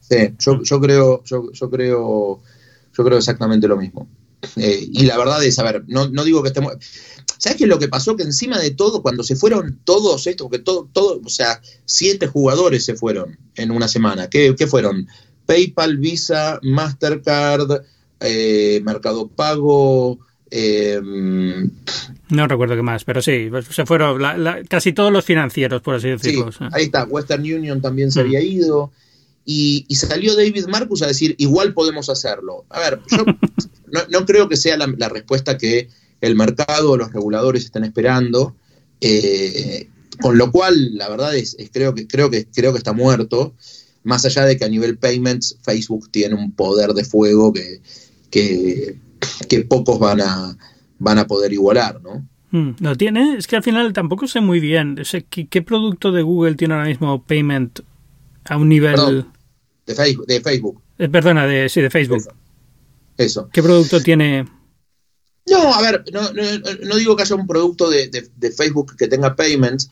[0.00, 2.40] Sí, yo, creo, yo, creo,
[2.96, 4.08] yo creo exactamente lo mismo.
[4.56, 6.72] Eh, y la verdad es, a ver, no, digo que estemos.
[7.36, 8.16] ¿Sabes qué es lo que pasó?
[8.16, 12.26] Que encima de todo, cuando se fueron todos estos, porque todo, todo, o sea, siete
[12.26, 14.28] jugadores se fueron en una semana.
[14.28, 15.06] ¿Qué, qué fueron?
[15.50, 17.82] PayPal, Visa, Mastercard,
[18.20, 20.20] eh, Mercado Pago.
[20.48, 21.68] Em,
[22.28, 24.22] no recuerdo qué más, pero sí, pues, se fueron
[24.68, 26.50] casi todos los financieros, por así decirlo.
[26.72, 28.22] ahí está, Western Union también se mm.
[28.24, 28.92] había ido.
[29.44, 32.64] Y, salió David Marcus a decir, igual podemos hacerlo.
[32.68, 33.24] A ver, yo
[34.08, 35.88] no, creo que sea la, respuesta que
[36.20, 38.54] el mercado o los reguladores estén esperando.
[39.00, 39.88] Eh,
[40.20, 43.54] con lo cual, la verdad es, creo, que, creo, que, creo que está muerto
[44.02, 47.80] más allá de que a nivel payments Facebook tiene un poder de fuego que,
[48.30, 50.56] que, pocos van a,
[50.98, 52.26] van a poder igualar, ¿no?
[52.50, 53.36] Hmm, ¿Lo tiene?
[53.36, 54.96] Es que al final tampoco sé muy bien.
[55.28, 57.80] ¿qué, producto de Google tiene ahora mismo payment
[58.44, 59.24] a un nivel...
[59.86, 60.82] de, Facebook, de Facebook.
[60.98, 62.22] Eh, perdona, de, sí, de Facebook.
[63.16, 63.48] Eso.
[63.52, 64.46] ¿Qué producto tiene
[65.50, 66.20] no, a ver, no,
[66.84, 69.90] no, digo que haya un producto de, de, Facebook que tenga payments,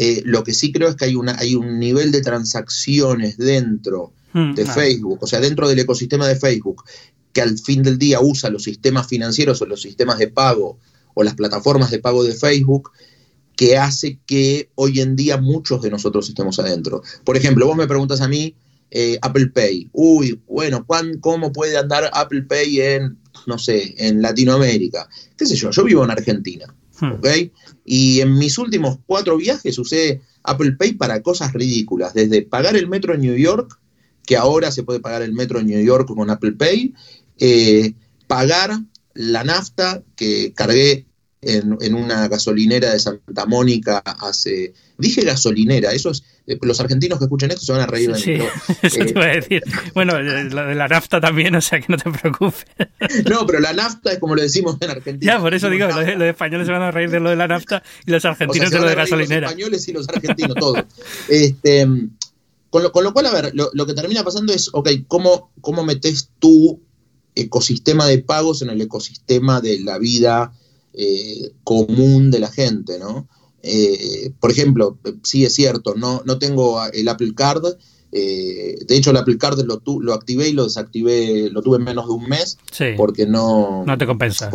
[0.00, 4.12] eh, lo que sí creo es que hay, una, hay un nivel de transacciones dentro
[4.32, 6.84] hmm, de Facebook, o sea, dentro del ecosistema de Facebook,
[7.32, 10.78] que al fin del día usa los sistemas financieros o los sistemas de pago
[11.14, 12.92] o las plataformas de pago de Facebook,
[13.56, 17.02] que hace que hoy en día muchos de nosotros estemos adentro.
[17.24, 18.54] Por ejemplo, vos me preguntas a mí,
[18.92, 19.88] eh, Apple Pay.
[19.92, 20.86] Uy, bueno,
[21.18, 25.08] ¿cómo puede andar Apple Pay en, no sé, en Latinoamérica?
[25.36, 25.72] ¿Qué sé yo?
[25.72, 26.72] Yo vivo en Argentina.
[27.00, 27.20] Hmm.
[27.84, 32.88] Y en mis últimos cuatro viajes usé Apple Pay para cosas ridículas, desde pagar el
[32.88, 33.78] metro en New York,
[34.26, 36.94] que ahora se puede pagar el metro en New York con Apple Pay,
[37.38, 37.94] eh,
[38.26, 38.78] pagar
[39.14, 41.06] la nafta que cargué
[41.40, 44.74] en, una gasolinera de Santa Mónica hace...
[44.98, 46.24] Dije gasolinera, eso es...
[46.48, 48.20] Eh, los argentinos que escuchen esto se van a reír de mí.
[48.20, 48.38] Sí,
[48.82, 49.62] eso te iba a decir.
[49.94, 52.66] Bueno, eh, lo de la nafta también, o sea que no te preocupes.
[53.28, 55.34] No, pero la nafta es como lo decimos en Argentina.
[55.34, 57.82] Ya, por eso digo, los, españoles se van a reír de lo de la nafta
[58.06, 59.42] y los argentinos de lo de gasolinera.
[59.42, 60.84] Los españoles y los argentinos, todos.
[61.28, 61.86] Este,
[62.70, 66.80] con, lo, cual, a ver, lo, que termina pasando es, ok, ¿cómo, cómo metes tú
[67.34, 70.52] ecosistema de pagos en el ecosistema de la vida
[70.92, 73.28] eh, común de la gente, ¿no?
[73.62, 77.64] Eh, por ejemplo, sí es cierto, no, no tengo el Apple Card,
[78.10, 82.06] de hecho el Apple Card lo, lo activé y lo desactivé, lo tuve en menos
[82.06, 82.58] de un mes,
[82.96, 83.84] porque no...
[83.84, 84.50] No te compensa.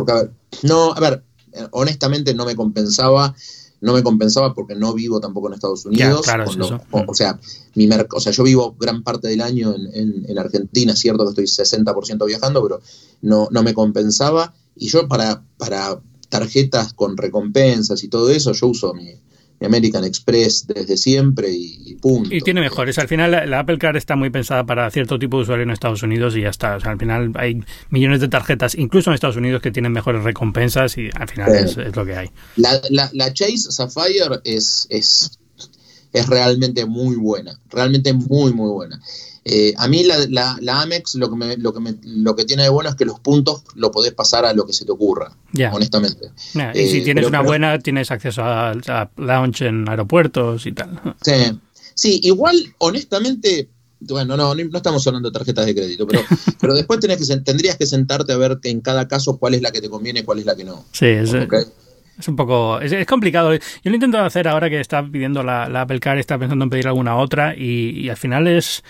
[0.64, 1.24] no, a ver,
[1.72, 3.36] honestamente no me compensaba
[3.84, 6.22] no me compensaba porque no vivo tampoco en Estados Unidos.
[6.22, 7.38] claro, o, sea,
[7.76, 11.42] mi o sea, yo vivo gran parte del año en, en, Argentina, es cierto que
[11.42, 12.80] estoy 60% viajando, pero
[13.22, 14.54] no, no me compensaba.
[14.78, 16.00] Y yo para, para
[16.34, 19.14] tarjetas con recompensas y todo eso, yo uso mi,
[19.62, 22.34] American Express desde siempre y, punto.
[22.34, 22.98] Y tiene mejores.
[22.98, 26.02] Al final la, Apple Card está muy pensada para cierto tipo de usuario en Estados
[26.04, 26.76] Unidos y ya está.
[26.76, 30.24] O sea, al final hay millones de tarjetas, incluso en Estados Unidos, que tienen mejores
[30.24, 32.30] recompensas y al final es, lo que hay.
[32.58, 35.40] La, la, Chase Sapphire es, es,
[36.12, 37.58] es realmente muy buena.
[37.70, 39.00] Realmente muy, muy buena.
[39.46, 42.64] Eh, a mí la, la, Amex lo que, me, lo, que me, lo que tiene
[42.64, 45.36] de bueno es que los puntos lo podés pasar a lo que se te ocurra,
[45.72, 46.32] honestamente.
[46.74, 51.16] y si eh, tienes una buena, tienes acceso a, a, lounge en aeropuertos y tal.
[51.22, 51.60] Sí,
[51.94, 53.68] sí igual, honestamente,
[54.00, 56.22] bueno, no, no, estamos hablando de tarjetas de crédito, pero,
[56.62, 59.72] pero después tenés que, tendrías que sentarte a ver en cada caso cuál es la
[59.72, 60.86] que te conviene y cuál es la que no.
[60.94, 61.32] Sí, es,
[62.18, 62.80] es un poco.
[62.80, 63.54] Es, complicado.
[63.54, 66.88] Yo lo intento hacer ahora que está pidiendo la, Apple Car, está pensando en pedir
[66.88, 68.84] alguna otra y, y al final es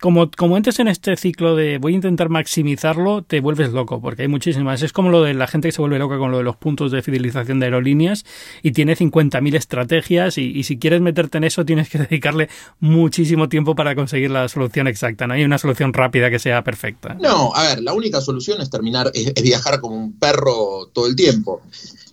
[0.00, 4.22] como, como entres en este ciclo de voy a intentar maximizarlo, te vuelves loco, porque
[4.22, 4.82] hay muchísimas.
[4.82, 6.92] Es como lo de la gente que se vuelve loca con lo de los puntos
[6.92, 8.24] de fidelización de aerolíneas
[8.62, 12.48] y tiene 50.000 estrategias y, si quieres meterte en eso tienes que dedicarle
[12.80, 15.26] muchísimo tiempo para conseguir la solución exacta.
[15.26, 17.14] No hay una solución rápida que sea perfecta.
[17.14, 21.16] No, a ver, la única solución es terminar, es, viajar como un perro todo el
[21.16, 21.62] tiempo.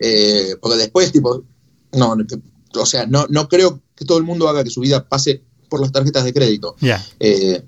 [0.05, 1.45] Eh, porque después, tipo,
[1.93, 2.17] no,
[2.75, 5.79] o sea, no, no creo que todo el mundo haga que su vida pase por
[5.79, 6.75] las tarjetas de crédito.
[7.21, 7.63] Eh,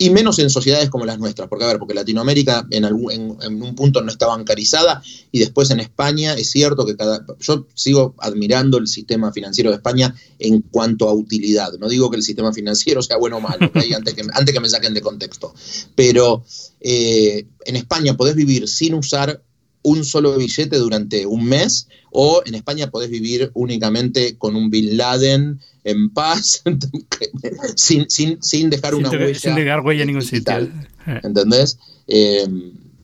[0.00, 3.62] y menos en sociedades como las nuestras, porque a ver, porque Latinoamérica en, algún, en,
[3.62, 7.24] un punto no está bancarizada y después en España es cierto que cada...
[7.40, 12.16] Yo sigo admirando el sistema financiero de España en cuanto a utilidad, no digo que
[12.16, 15.54] el sistema financiero sea bueno o malo, antes, que, antes que me saquen de contexto,
[15.96, 16.44] pero
[16.80, 19.42] eh, en España podés vivir sin usar
[19.88, 24.96] un solo billete durante un mes o en España podés vivir únicamente con un Bin
[24.96, 26.62] Laden en paz,
[27.76, 29.38] sin, sin, sin dejar una huella.
[29.38, 30.68] Sin dejar huella en ningún sitio.
[31.22, 31.78] ¿Entendés?
[32.06, 32.46] Eh,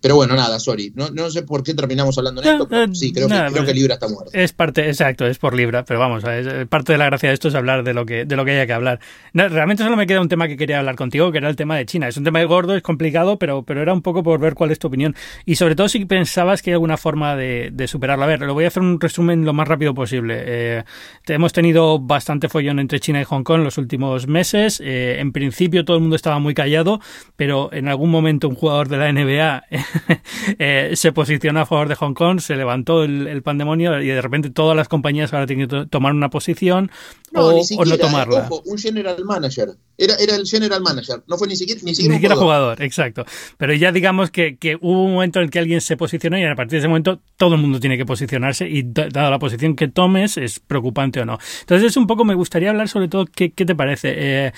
[0.05, 0.93] pero bueno, nada, sorry.
[0.95, 3.73] No, no sé por qué terminamos hablando de esto, pero sí, creo, que, creo que
[3.73, 4.33] Libra está muerto.
[4.35, 7.49] Es parte, exacto, es por Libra, pero vamos, es, parte de la gracia de esto
[7.49, 9.01] es hablar de lo que, de lo que haya que hablar.
[9.33, 11.87] realmente solo me queda un tema que quería hablar contigo, que era el tema de
[11.87, 12.07] China.
[12.07, 14.79] Es un tema gordo, es complicado, pero, pero era un poco por ver cuál es
[14.79, 15.17] tu opinión.
[15.47, 18.25] Y sobre todo si pensabas que hay alguna forma de, superarlo.
[18.25, 20.35] A ver, lo voy a hacer un resumen lo más rápido posible.
[20.47, 20.85] Eh,
[21.29, 24.83] hemos tenido bastante follón entre China y Hong Kong los últimos meses.
[24.85, 27.01] Eh, en principio todo el mundo estaba muy callado,
[27.37, 29.65] pero en algún momento un jugador de la NBA
[30.59, 34.51] Eh, se posicionó a favor de Hong Kong, se levantó el, pandemonio y de repente
[34.51, 36.91] todas las compañías ahora tienen que tomar una posición
[37.35, 38.49] o, no tomarla.
[38.65, 39.71] un general manager.
[39.97, 42.83] Era, era el general manager, no fue ni siquiera, ni siquiera, jugador.
[42.83, 43.25] Exacto.
[43.57, 46.45] Pero ya digamos que, que, hubo un momento en el que alguien se posicionó y
[46.45, 49.77] a partir de ese momento todo el mundo tiene que posicionarse y dado la posición
[49.77, 51.39] que tomes es preocupante o no.
[51.61, 54.15] Entonces es un poco, me gustaría hablar sobre todo qué, qué te parece.
[54.17, 54.53] Eh,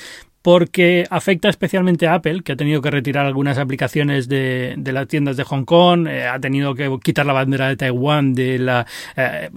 [0.46, 5.36] porque afecta especialmente a Apple, que ha tenido que retirar algunas aplicaciones de, las tiendas
[5.36, 8.86] de Hong Kong, eh, ha tenido que quitar la bandera de Taiwán de la...
[9.16, 9.50] Eh,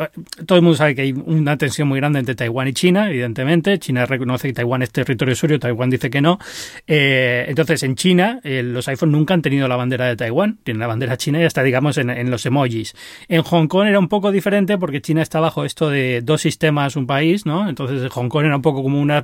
[0.47, 3.78] todo el mundo sabe que hay una tensión muy grande entre Taiwán y China, evidentemente.
[3.78, 6.39] China reconoce que Taiwán es territorio suyo, Taiwán dice que no.
[6.88, 10.88] Eh, entonces, en China, los iPhones nunca han tenido la bandera de Taiwán, tienen la
[10.88, 12.95] bandera china y hasta, digamos, en, los emojis.
[13.28, 16.95] En Hong Kong era un poco diferente porque China está bajo esto de dos sistemas,
[16.95, 17.69] un país, ¿no?
[17.69, 19.23] Entonces, Hong Kong era un poco como una,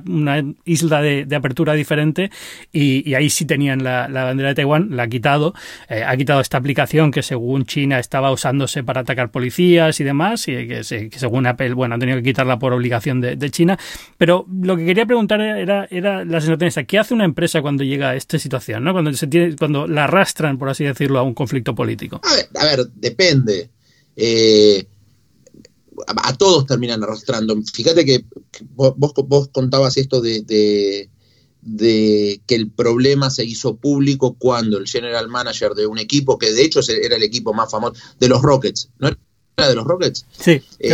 [0.64, 2.30] isla de, de apertura diferente
[2.72, 5.54] y, ahí sí tenían la, bandera de Taiwán, la ha quitado,
[5.88, 10.46] eh, ha quitado esta aplicación que según China estaba usándose para atacar policías y demás,
[10.48, 13.78] y que, según Apple, bueno, han tenido que quitarla por obligación de, China,
[14.18, 17.84] pero lo que quería preguntar era, era la sensación esa, ¿qué hace una empresa cuando
[17.84, 18.92] llega a esta situación, ¿no?
[18.92, 22.20] cuando, se tiene, cuando la arrastran, por así decirlo, a un conflicto político?
[22.54, 23.70] A ver, depende.
[24.16, 24.86] Eh,
[26.06, 27.56] a, todos terminan arrastrando.
[27.72, 28.24] Fíjate que
[28.74, 31.08] vos, vos, contabas esto de
[31.76, 36.62] que el problema se hizo público cuando el general manager de un equipo, que de
[36.62, 40.26] hecho era el equipo más famoso, de los Rockets, ¿no era de los Rockets?
[40.38, 40.88] Sí, eh,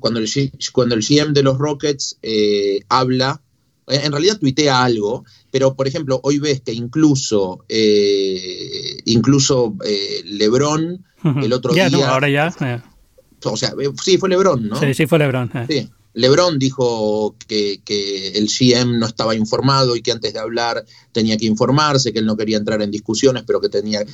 [0.00, 0.26] cuando, el,
[0.72, 3.40] cuando el GM de los Rockets eh, habla,
[3.86, 7.64] eh, en realidad tuitea algo, pero por ejemplo, hoy ves que incluso,
[9.04, 9.76] incluso
[10.24, 11.04] LeBron,
[11.42, 11.88] el otro día...
[12.08, 12.54] ahora ya...
[13.44, 14.76] O sea, sí, fue LeBron, ¿no?
[14.76, 15.50] Sí, sí, fue LeBron.
[15.68, 15.90] Sí.
[16.14, 17.80] Lebron dijo que,
[18.34, 22.26] el GM no estaba informado y que antes de hablar tenía que informarse, que él
[22.26, 24.04] no quería entrar en discusiones, pero que tenía...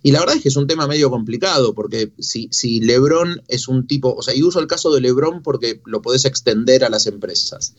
[0.00, 3.66] Y la verdad es que es un tema medio complicado, porque si, si Lebron es
[3.66, 6.88] un tipo, o sea, y uso el caso de Lebron porque lo podés extender a
[6.88, 7.74] las empresas.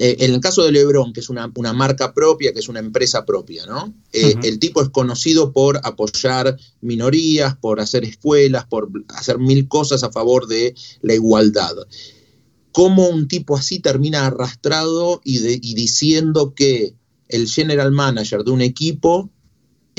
[0.00, 3.26] Eh, en el caso de Lebron, que es una, marca propia, que es una empresa
[3.26, 3.92] propia, ¿no?
[4.12, 10.04] Eh, el tipo es conocido por apoyar minorías, por hacer escuelas, por hacer mil cosas
[10.04, 11.74] a favor de la igualdad.
[12.72, 16.94] ¿Cómo un tipo así termina arrastrado y, y diciendo que
[17.28, 19.30] el general manager de un equipo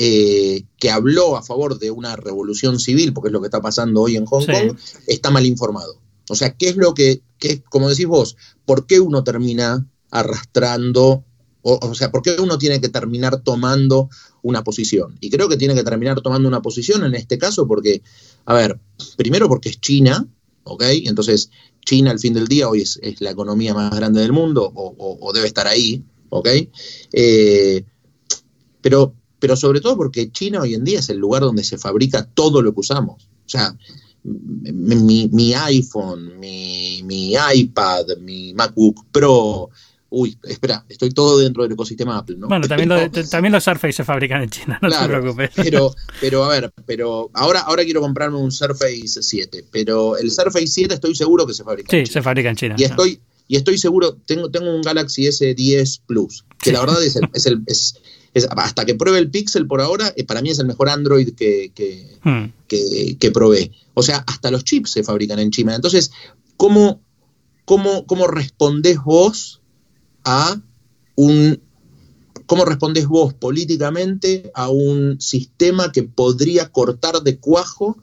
[0.02, 4.00] eh, que habló a favor de una revolución civil, porque es lo que está pasando
[4.00, 4.74] hoy en Hong Kong,
[5.06, 6.00] está mal informado.
[6.30, 7.20] O sea, ¿qué es lo que,
[7.68, 11.24] como decís vos, por qué uno termina arrastrando,
[11.60, 14.08] o, sea, por qué uno tiene que terminar tomando
[14.40, 15.18] una posición?
[15.20, 18.00] Y creo que tiene que terminar tomando una posición en este caso porque,
[18.46, 18.80] a ver,
[19.18, 20.26] primero porque es China,
[20.70, 20.84] ¿ok?
[21.04, 21.50] Entonces,
[21.84, 25.46] China al fin del día hoy es, la economía más grande del mundo, o, debe
[25.46, 26.48] estar ahí, ¿ok?
[27.12, 27.84] Eh,
[28.80, 32.28] pero pero sobre todo porque China hoy en día es el lugar donde se fabrica
[32.34, 33.24] todo lo que usamos.
[33.24, 33.76] O sea,
[34.22, 39.70] mi, iPhone, mi, iPad, mi MacBook Pro.
[40.12, 42.48] Uy, espera, estoy todo dentro del ecosistema Apple, ¿no?
[42.48, 42.90] Bueno, también,
[43.30, 45.50] también los Surface se fabrican en China, no te preocupes.
[45.54, 50.66] Pero, pero a ver, pero ahora, ahora quiero comprarme un Surface 7, pero el Surface
[50.66, 52.06] 7 estoy seguro que se fabrica en China.
[52.06, 52.74] Sí, se fabrica en China.
[52.76, 57.16] Y estoy, y estoy seguro, tengo, tengo un Galaxy S10 Plus, que la verdad es,
[57.32, 57.94] es, el, es,
[58.50, 61.70] hasta que pruebe el Pixel por ahora, eh, para mí es el mejor Android que,
[62.24, 62.44] hmm.
[62.66, 63.70] que, que, probé.
[63.94, 65.76] O sea, hasta los chips se fabrican en China.
[65.76, 66.10] Entonces,
[66.56, 67.00] ¿cómo,
[67.64, 69.59] cómo, cómo respondés vos
[70.24, 70.60] a
[71.16, 71.60] un...
[72.46, 77.96] ¿Cómo respondés vos políticamente a un sistema que podría cortar de cuajo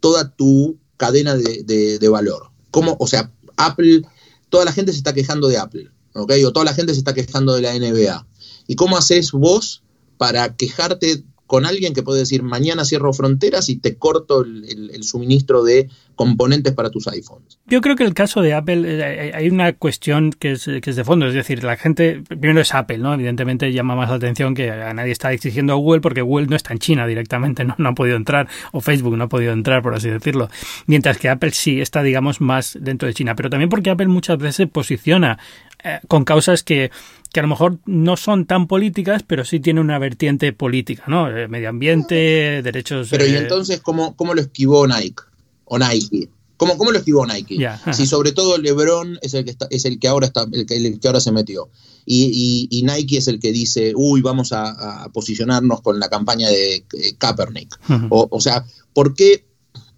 [0.00, 2.50] toda tu cadena de, de valor?
[2.72, 4.02] ¿Cómo, o sea, Apple,
[4.48, 6.32] toda la gente se está quejando de Apple, ¿ok?
[6.44, 8.26] O toda la gente se está quejando de la NBA
[8.66, 9.82] ¿Y cómo haces vos
[10.16, 11.24] para quejarte
[11.54, 16.72] con alguien que puede decir mañana cierro fronteras y te corto el, suministro de componentes
[16.72, 17.60] para tus iPhones.
[17.68, 21.28] Yo creo que el caso de Apple eh, hay una cuestión que es, de fondo,
[21.28, 23.14] es decir, la gente, primero es Apple, ¿no?
[23.14, 26.56] Evidentemente llama más la atención que a nadie está exigiendo a Google porque Google no
[26.56, 27.76] está en China directamente, ¿no?
[27.78, 30.50] no ha podido entrar, o Facebook no ha podido entrar, por así decirlo.
[30.86, 34.38] Mientras que Apple sí está, digamos, más dentro de China, pero también porque Apple muchas
[34.38, 35.38] veces posiciona
[35.84, 36.90] eh, con causas que
[37.34, 41.28] que a lo mejor no son tan políticas, pero sí tienen una vertiente política, ¿no?
[41.36, 43.08] Eh, medio ambiente, derechos...
[43.10, 45.24] Pero ¿y entonces cómo, cómo lo esquivó Nike?
[45.64, 46.30] O Nike.
[46.56, 47.58] ¿Cómo, cómo lo esquivó Nike?
[47.92, 50.64] si sobre todo LeBron es el que está, es el que ahora está, el
[51.00, 51.70] que, ahora se metió.
[52.06, 57.14] Y, Nike es el que dice, uy, vamos a, posicionarnos con la campaña de eh,
[57.18, 57.76] Kaepernick.
[58.10, 59.44] o, sea, ¿por qué,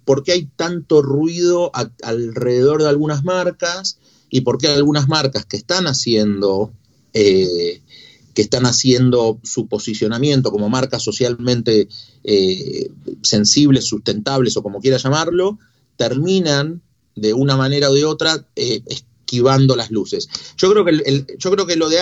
[0.06, 1.70] ¿por qué, hay tanto ruido
[2.02, 3.98] alrededor de algunas marcas?
[4.36, 6.70] ¿Y por qué algunas marcas que están haciendo
[7.14, 7.80] eh,
[8.34, 11.88] que están haciendo su posicionamiento como marcas socialmente
[12.22, 12.90] eh,
[13.22, 15.58] sensibles, sustentables o como quiera llamarlo,
[15.96, 16.82] terminan
[17.14, 20.28] de una manera o de otra eh, esquivando las luces.
[20.58, 22.00] Yo creo que, yo creo que lo de,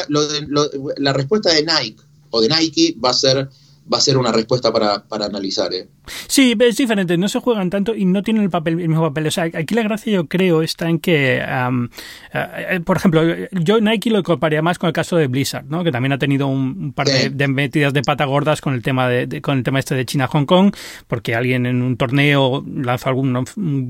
[0.97, 3.49] la respuesta de Nike o de Nike va a ser
[3.93, 5.73] va a ser una respuesta para, para analizar.
[5.75, 5.89] ¿eh?
[6.27, 9.27] Sí, es diferente, no se juegan tanto y no tienen el papel el mismo papel.
[9.27, 13.23] O sea, aquí la gracia yo creo está en que, eh, por ejemplo,
[13.53, 15.85] yo Nike lo compararía más con el caso de Blizzard, ¿no?
[15.85, 19.41] que también ha tenido un, par de, metidas de pata gordas con el tema de,
[19.43, 20.75] con el tema este de China-Hong Kong,
[21.07, 23.45] porque alguien en un torneo lanzó algún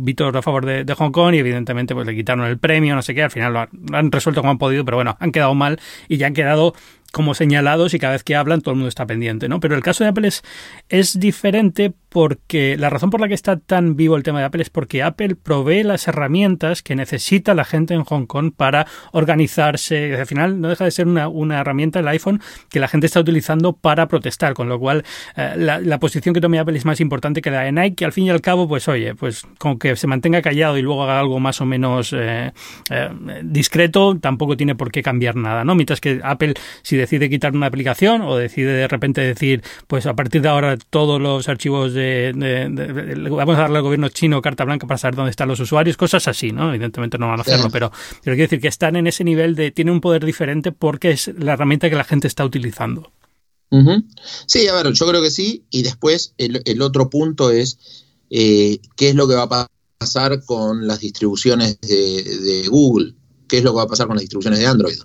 [0.04, 3.14] Víctor a favor de, Hong Kong y evidentemente pues le quitaron el premio, no sé
[3.14, 6.16] qué, al final lo han resuelto como han podido, pero bueno, han quedado mal y
[6.16, 6.74] ya han quedado
[7.14, 9.60] como señalados y cada vez que hablan todo el mundo está pendiente, ¿no?
[9.60, 10.42] Pero el caso de Apple es,
[10.88, 14.62] es diferente porque la razón por la que está tan vivo el tema de Apple
[14.62, 20.14] es porque Apple provee las herramientas que necesita la gente en Hong Kong para organizarse.
[20.14, 22.40] Al final no deja de ser una, una herramienta el iPhone
[22.70, 25.02] que la gente está utilizando para protestar, con lo cual
[25.36, 28.12] eh, la, posición que tome Apple es más importante que la de Nike, que al
[28.12, 31.18] fin y al cabo, pues oye, pues como que se mantenga callado y luego haga
[31.18, 32.52] algo más o menos eh,
[32.90, 33.10] eh,
[33.42, 35.74] discreto, tampoco tiene por qué cambiar nada, ¿no?
[35.74, 40.14] Mientras que Apple, si decide quitar una aplicación o decide de repente decir, pues a
[40.14, 42.03] partir de ahora todos los archivos de
[42.34, 46.26] vamos a darle al gobierno chino carta blanca para saber dónde están los usuarios, cosas
[46.28, 46.70] así, ¿no?
[46.70, 47.90] Evidentemente no van a hacerlo, pero,
[48.22, 51.54] quiero decir que están en ese nivel de, tienen un poder diferente porque es la
[51.54, 53.12] herramienta que la gente está utilizando.
[54.46, 59.08] Sí, a ver, yo creo que sí, y después el, otro punto es eh, qué
[59.08, 63.14] es lo que va a pasar con las distribuciones de, Google.
[63.48, 64.98] qué es lo que va a pasar con las distribuciones de Android.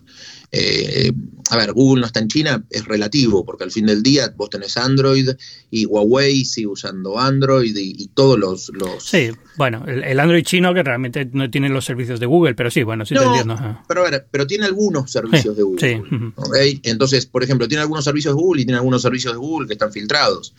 [0.52, 1.12] Eh,
[1.52, 4.50] a ver, Google no está en China, es relativo, porque al fin del día vos
[4.50, 5.30] tenés Android
[5.70, 10.82] y Huawei sigue usando Android y, todos los, los, Sí, bueno, el, Android chino que
[10.82, 13.58] realmente no tiene los servicios de Google, pero sí, bueno, sí te entiendo.
[13.88, 16.04] Pero a ver, pero tiene algunos servicios de Google.
[16.04, 16.82] Sí.
[16.84, 19.74] Entonces, por ejemplo, tiene algunos servicios de Google y tiene algunos servicios de Google que
[19.74, 20.54] están filtrados.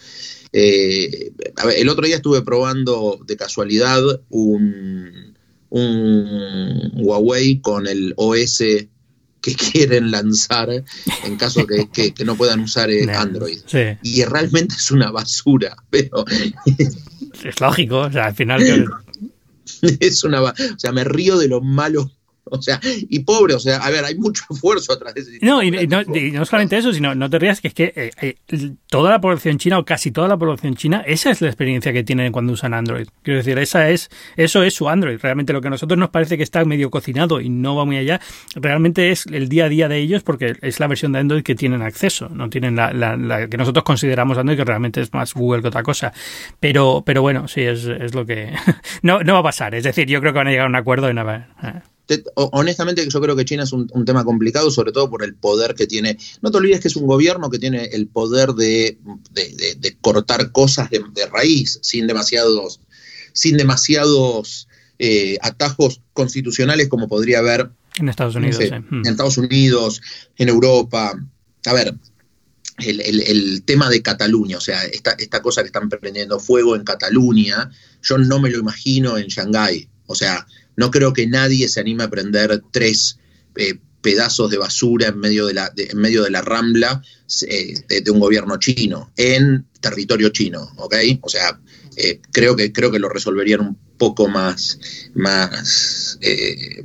[0.52, 5.34] Eh, a ver, el otro día estuve probando de casualidad un,
[5.68, 8.62] un Huawei con el OS
[9.40, 13.58] que quieren lanzar en caso que, que, no puedan usar eh, Android.
[14.02, 16.24] Y realmente es una basura, pero...
[17.42, 18.86] Es lógico, o sea, al final...
[20.00, 20.42] es una...
[20.42, 22.10] O sea, me río de lo malo
[22.50, 25.62] O sea, y pobre, o sea, a ver, hay mucho esfuerzo atrás de ese No,
[25.62, 29.10] y, no, no, solamente eso, sino no te rías que es que eh, eh, toda
[29.10, 32.32] la población china o casi toda la población china, esa es la experiencia que tienen
[32.32, 33.06] cuando usan Android.
[33.22, 35.18] Quiero decir, esa es, eso es su Android.
[35.20, 37.98] Realmente lo que a nosotros nos parece que está medio cocinado y no va muy
[37.98, 38.20] allá,
[38.54, 41.54] realmente es el día a día de ellos porque es la versión de Android que
[41.54, 45.62] tienen acceso, no tienen la, la, que nosotros consideramos Android, que realmente es más Google
[45.62, 46.12] que otra cosa.
[46.58, 48.52] Pero, pero bueno, sí, es, es lo que...
[49.02, 49.74] no, no va a pasar.
[49.74, 51.48] Es decir, yo creo que van a llegar a un acuerdo y nada.
[51.62, 51.80] Eh
[52.34, 55.86] honestamente yo creo que China es un, tema complicado, sobre todo por el poder que
[55.86, 56.18] tiene.
[56.42, 58.98] No te olvides que es un gobierno que tiene el poder de,
[60.00, 62.80] cortar cosas de, raíz sin demasiados,
[63.32, 68.60] sin demasiados eh, atajos constitucionales como podría haber en Estados Unidos.
[68.60, 70.00] En Estados Unidos,
[70.36, 71.14] en Europa.
[71.66, 71.94] A ver,
[72.78, 77.70] el, tema de Cataluña, o sea, esta, esta cosa que están prendiendo fuego en Cataluña,
[78.02, 79.88] yo no me lo imagino en Shanghái.
[80.06, 80.46] O sea,
[80.80, 83.18] no creo que nadie se anime a prender tres
[83.54, 87.02] eh, pedazos de basura en medio de la, en medio de la rambla
[87.46, 90.94] eh, de, un gobierno chino, en territorio chino, ¿ok?
[91.20, 91.60] O sea,
[91.98, 94.80] eh, creo, que, creo que lo resolverían un poco más,
[95.12, 96.18] más,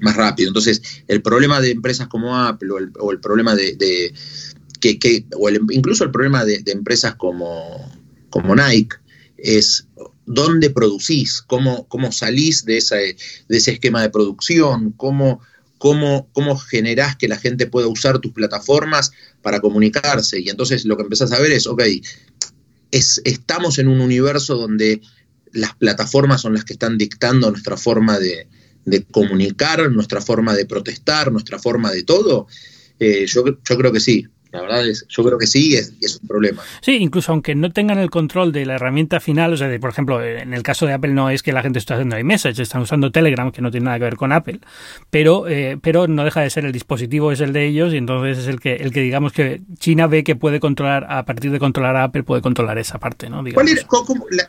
[0.02, 0.50] más rápido.
[0.50, 3.78] Entonces, el problema de empresas como Apple o el, problema de,
[4.82, 7.90] que, o incluso el problema de, empresas como,
[8.30, 8.98] como Nike
[9.38, 9.88] es
[10.26, 13.18] dónde producís, cómo, cómo salís de, ese,
[13.48, 15.42] de ese esquema de producción, cómo,
[15.78, 19.12] cómo, cómo generás que la gente pueda usar tus plataformas
[19.42, 20.40] para comunicarse.
[20.40, 21.84] Y entonces lo que empezás a ver es, ok,
[22.92, 25.02] es, estamos en un universo donde
[25.52, 28.48] las plataformas son las que están dictando nuestra forma de,
[29.12, 32.48] comunicar, nuestra forma de protestar, nuestra forma de todo.
[33.00, 34.28] Eh, yo, yo creo que sí.
[34.56, 36.62] La verdad es, yo creo que sí, es, es un problema.
[36.82, 39.90] Sí, incluso aunque no tengan el control de la herramienta final, o sea, de, por
[39.90, 42.82] ejemplo, en el caso de Apple no es que la gente esté haciendo iMessage, están
[42.82, 44.60] usando Telegram, que no tiene nada que ver con Apple,
[45.10, 48.38] pero, eh, pero no deja de ser el dispositivo es el de ellos y entonces
[48.38, 51.60] es el que, el que digamos que China ve que puede controlar, a partir de
[51.60, 53.44] controlar a Apple, puede controlar esa parte, ¿no?
[53.54, 53.82] ¿Cuál era,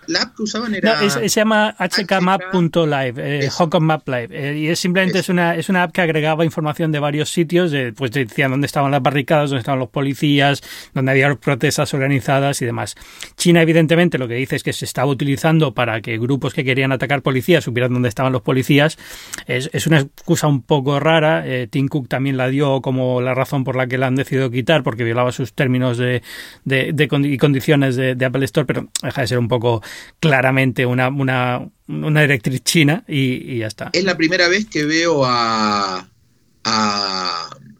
[0.06, 1.00] la, app que usaban era...?
[1.02, 5.28] No, se llama hkmap.live, eh, Hong Kong Map Live, eh, y es simplemente es.
[5.28, 8.90] una, es una app que agregaba información de varios sitios, de, pues decían dónde estaban
[8.90, 12.96] las barricadas, dónde estaban los policías, donde había protestas organizadas y demás.
[13.38, 16.92] China, evidentemente, lo que dice es que se estaba utilizando para que grupos que querían
[16.92, 18.98] atacar policías supieran dónde estaban los policías.
[19.46, 21.44] Es, una excusa un poco rara.
[21.46, 24.50] Eh, Tim Cook también la dio como la razón por la que la han decidido
[24.50, 26.20] quitar, porque violaba sus términos de,
[26.66, 29.82] y condiciones de, Apple Store, pero deja de ser un poco
[30.20, 33.88] claramente una, una, una directriz china y, ya está.
[33.94, 36.06] Es la primera vez que veo a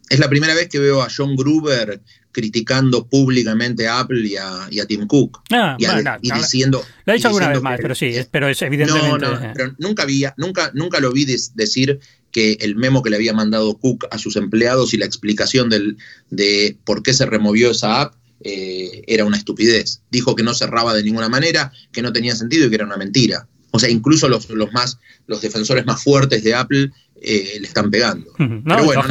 [0.09, 2.01] es la primera vez que veo a John Gruber
[2.31, 5.41] criticando públicamente a Apple y a, Tim Cook.
[5.51, 5.75] Ah,
[6.21, 6.83] y, diciendo.
[7.05, 9.25] Lo ha dicho alguna vez más, pero sí, pero es evidentemente.
[9.25, 11.99] No, no, pero nunca, había, nunca, nunca lo vi decir
[12.31, 15.97] que el memo que le había mandado Cook a sus empleados y la explicación del,
[16.29, 20.01] de por qué se removió esa app eh, era una estupidez.
[20.11, 22.97] Dijo que no cerraba de ninguna manera, que no tenía sentido y que era una
[22.97, 23.47] mentira.
[23.71, 26.91] O sea, incluso los, los más, los defensores más fuertes de Apple
[27.21, 28.31] eh, le están pegando.
[28.37, 29.03] pero bueno,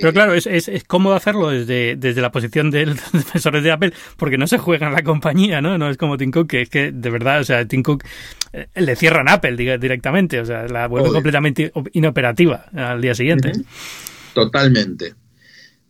[0.00, 3.92] Pero claro, es, es, cómodo hacerlo desde, desde la posición de los defensores de Apple
[4.16, 5.76] porque no se juega en la compañía, ¿no?
[5.78, 8.04] No es como Tim Cook, que es que de verdad, o sea, Tim Cook
[8.52, 13.52] eh, le cierran Apple directamente, o sea, la vuelve completamente inoperativa al día siguiente.
[14.32, 15.14] Totalmente.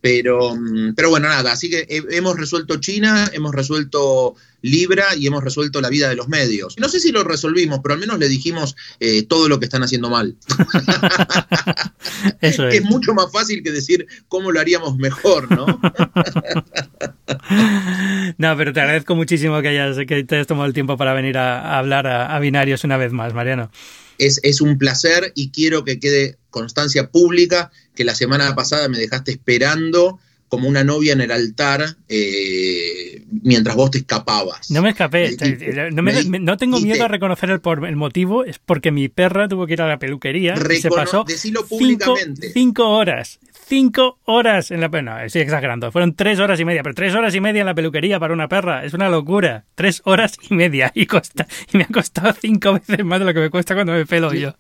[0.00, 4.34] Pero, mm, pero bueno, nada, así que hemos resuelto China, hemos resuelto
[4.66, 6.76] Libra y hemos resuelto la vida de los medios.
[6.78, 9.82] No sé si lo resolvimos, pero al menos le dijimos eh, todo lo que están
[9.82, 10.36] haciendo mal.
[12.40, 12.76] Eso es.
[12.76, 15.66] es mucho más fácil que decir cómo lo haríamos mejor, ¿no?
[18.38, 21.38] no, pero te agradezco muchísimo que, hayas, que te hayas tomado el tiempo para venir
[21.38, 23.70] a, hablar a, a Binarios una vez más, Mariano.
[24.18, 28.98] Es, es, un placer y quiero que quede constancia pública que la semana pasada me
[28.98, 34.70] dejaste esperando como una novia en el altar eh, mientras vos te escapabas.
[34.70, 35.36] No me escapé.
[35.92, 39.74] no, tengo miedo a reconocer el, por, el motivo, es porque mi perra tuvo que
[39.74, 41.24] ir a la peluquería y se pasó
[42.54, 46.94] cinco horas cinco horas en la no, estoy exagerando, fueron tres horas y media, pero
[46.94, 50.38] tres horas y media en la peluquería para una perra, es una locura, tres horas
[50.48, 53.50] y media y, costa, y me ha costado cinco veces más de lo que me
[53.50, 54.54] cuesta cuando me pelo yo.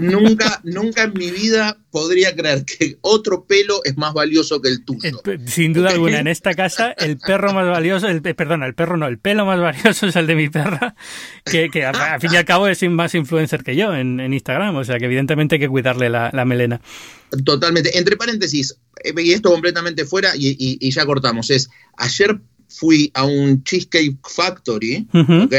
[0.00, 4.84] Nunca, nunca en mi vida podría creer que otro pelo es más valioso que el
[4.84, 5.20] tuyo.
[5.24, 8.96] Eh, sin duda alguna, en esta casa el perro más valioso, el, perdona, el perro
[8.96, 10.94] no, el pelo más valioso es el de mi perra,
[11.44, 14.84] que, que a, fin y al cabo es más influencer que yo en, Instagram, o
[14.84, 16.80] sea que evidentemente hay que cuidarle la, la melena.
[17.44, 17.96] Totalmente.
[17.98, 23.62] Entre paréntesis, eh, y esto completamente fuera y, ya cortamos, es, ayer fui a un
[23.64, 25.54] Cheesecake Factory, ¿ok?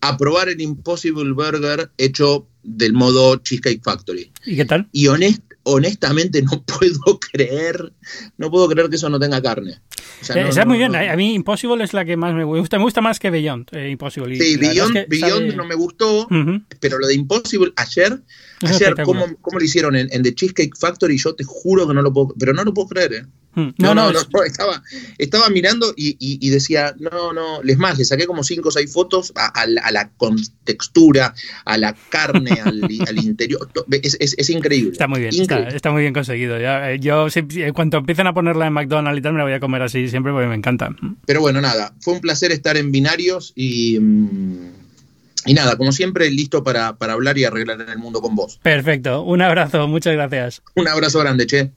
[0.00, 4.30] A probar el Impossible Burger hecho del modo Cheesecake Factory.
[4.44, 4.88] ¿Y qué tal?
[4.92, 7.92] Y honest, honestamente no puedo creer,
[8.38, 9.80] no puedo creer que eso no tenga carne.
[10.20, 10.94] O sea, muy bien.
[10.94, 12.78] A mí Impossible es la que más me gusta.
[12.78, 13.68] Me gusta más que Beyond.
[13.72, 14.36] Eh, Impossible.
[14.36, 16.28] Sí, Beyond, no me gustó,
[16.80, 18.18] pero lo de Impossible ayer,
[18.62, 21.18] ayer ¿cómo, ¿cómo, lo hicieron en, en, The Cheesecake Factory?
[21.18, 23.12] Yo te juro que no lo puedo, pero no lo puedo creer.
[23.12, 23.26] ¿eh?
[23.56, 23.70] Mm.
[23.78, 24.82] No, no, no, estaba,
[25.16, 29.32] estaba mirando y, decía, no, no, les más, le saqué como cinco o seis fotos
[29.34, 31.34] a, la contextura,
[31.64, 33.66] a la carne, al, interior.
[34.02, 34.92] Es, increíble.
[34.92, 36.56] Está muy bien, Está, muy bien conseguido.
[36.58, 39.60] Eh, yo, en cuanto empiecen a ponerla en McDonald's y tal, me la voy a
[39.60, 40.94] comer así siempre porque me encanta.
[41.24, 43.98] Pero bueno, nada, fue un placer estar en binarios y.
[43.98, 44.86] Mm,
[45.46, 48.58] y nada, como siempre, listo para, para hablar y arreglar el mundo con vos.
[48.62, 49.22] Perfecto.
[49.22, 50.60] Un abrazo, muchas gracias.
[50.74, 51.70] Un abrazo grande, che.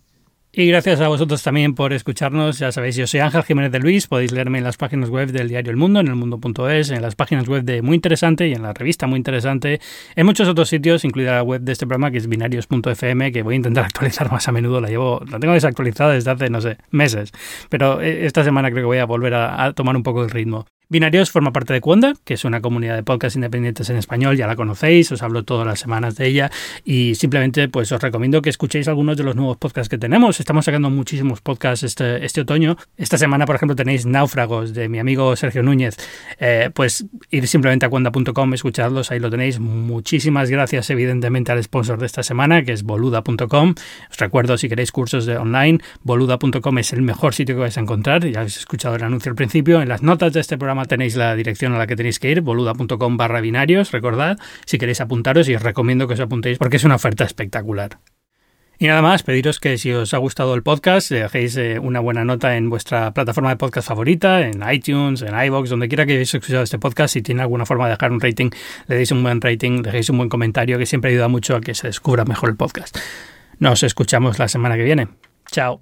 [0.52, 2.58] Y gracias a vosotros también por escucharnos.
[2.58, 4.08] Ya sabéis, yo soy Ángel Jiménez de Luis.
[4.08, 7.48] Podéis leerme en las páginas web del diario El Mundo, en elmundo.es, en las páginas
[7.48, 9.80] web de Muy Interesante y en la revista Muy Interesante,
[10.16, 13.54] en muchos otros sitios, incluida la web de este programa que es binarios.fm, que voy
[13.54, 14.82] a intentar actualizar más a menudo.
[14.82, 17.32] La llevo, la tengo desactualizada desde hace, no sé, meses.
[17.70, 20.66] Pero eh, esta semana creo que voy a volver a tomar un poco el ritmo.
[20.92, 24.48] Binarios forma parte de Cuonda, que es una comunidad de podcasts independientes en español, ya
[24.48, 26.50] la conocéis, os hablo todas las semanas de ella
[26.84, 30.40] y simplemente pues os recomiendo que escuchéis algunos de los nuevos podcasts que tenemos.
[30.40, 32.76] Estamos sacando muchísimos podcasts este, este otoño.
[32.98, 35.96] Esta semana, por ejemplo, tenéis Náufragos de mi amigo Sergio Núñez.
[36.40, 39.60] Eh, pues ir simplemente a cuonda.com, escuchadlos, ahí lo tenéis.
[39.60, 43.76] Muchísimas gracias evidentemente al sponsor de esta semana, que es boluda.com.
[44.10, 47.82] Os recuerdo, si queréis cursos de online, boluda.com es el mejor sitio que vais a
[47.82, 48.26] encontrar.
[48.26, 49.84] Ya habéis escuchado el anuncio al principio.
[49.84, 52.42] En las notas de este programa tenéis la dirección a la que tenéis que ir,
[52.42, 56.84] boluda.com barra binarios, recordad, si queréis apuntaros y os recomiendo que os apuntéis porque es
[56.84, 58.00] una oferta espectacular.
[58.82, 62.24] Y nada más, pediros que si os ha gustado el podcast, dejéis eh, una buena
[62.24, 66.34] nota en vuestra plataforma de podcast favorita, en iTunes, en iBox, donde quiera que hayáis
[66.34, 67.14] escuchado este podcast.
[67.14, 68.52] Si tiene alguna forma de dejar un rating,
[68.88, 71.76] le deis un buen rating, dejéis un buen comentario, que siempre ayuda mucho a que
[71.76, 72.98] se descubra mejor el podcast.
[73.60, 75.10] Nos escuchamos la semana que viene.
[75.52, 75.82] Chao.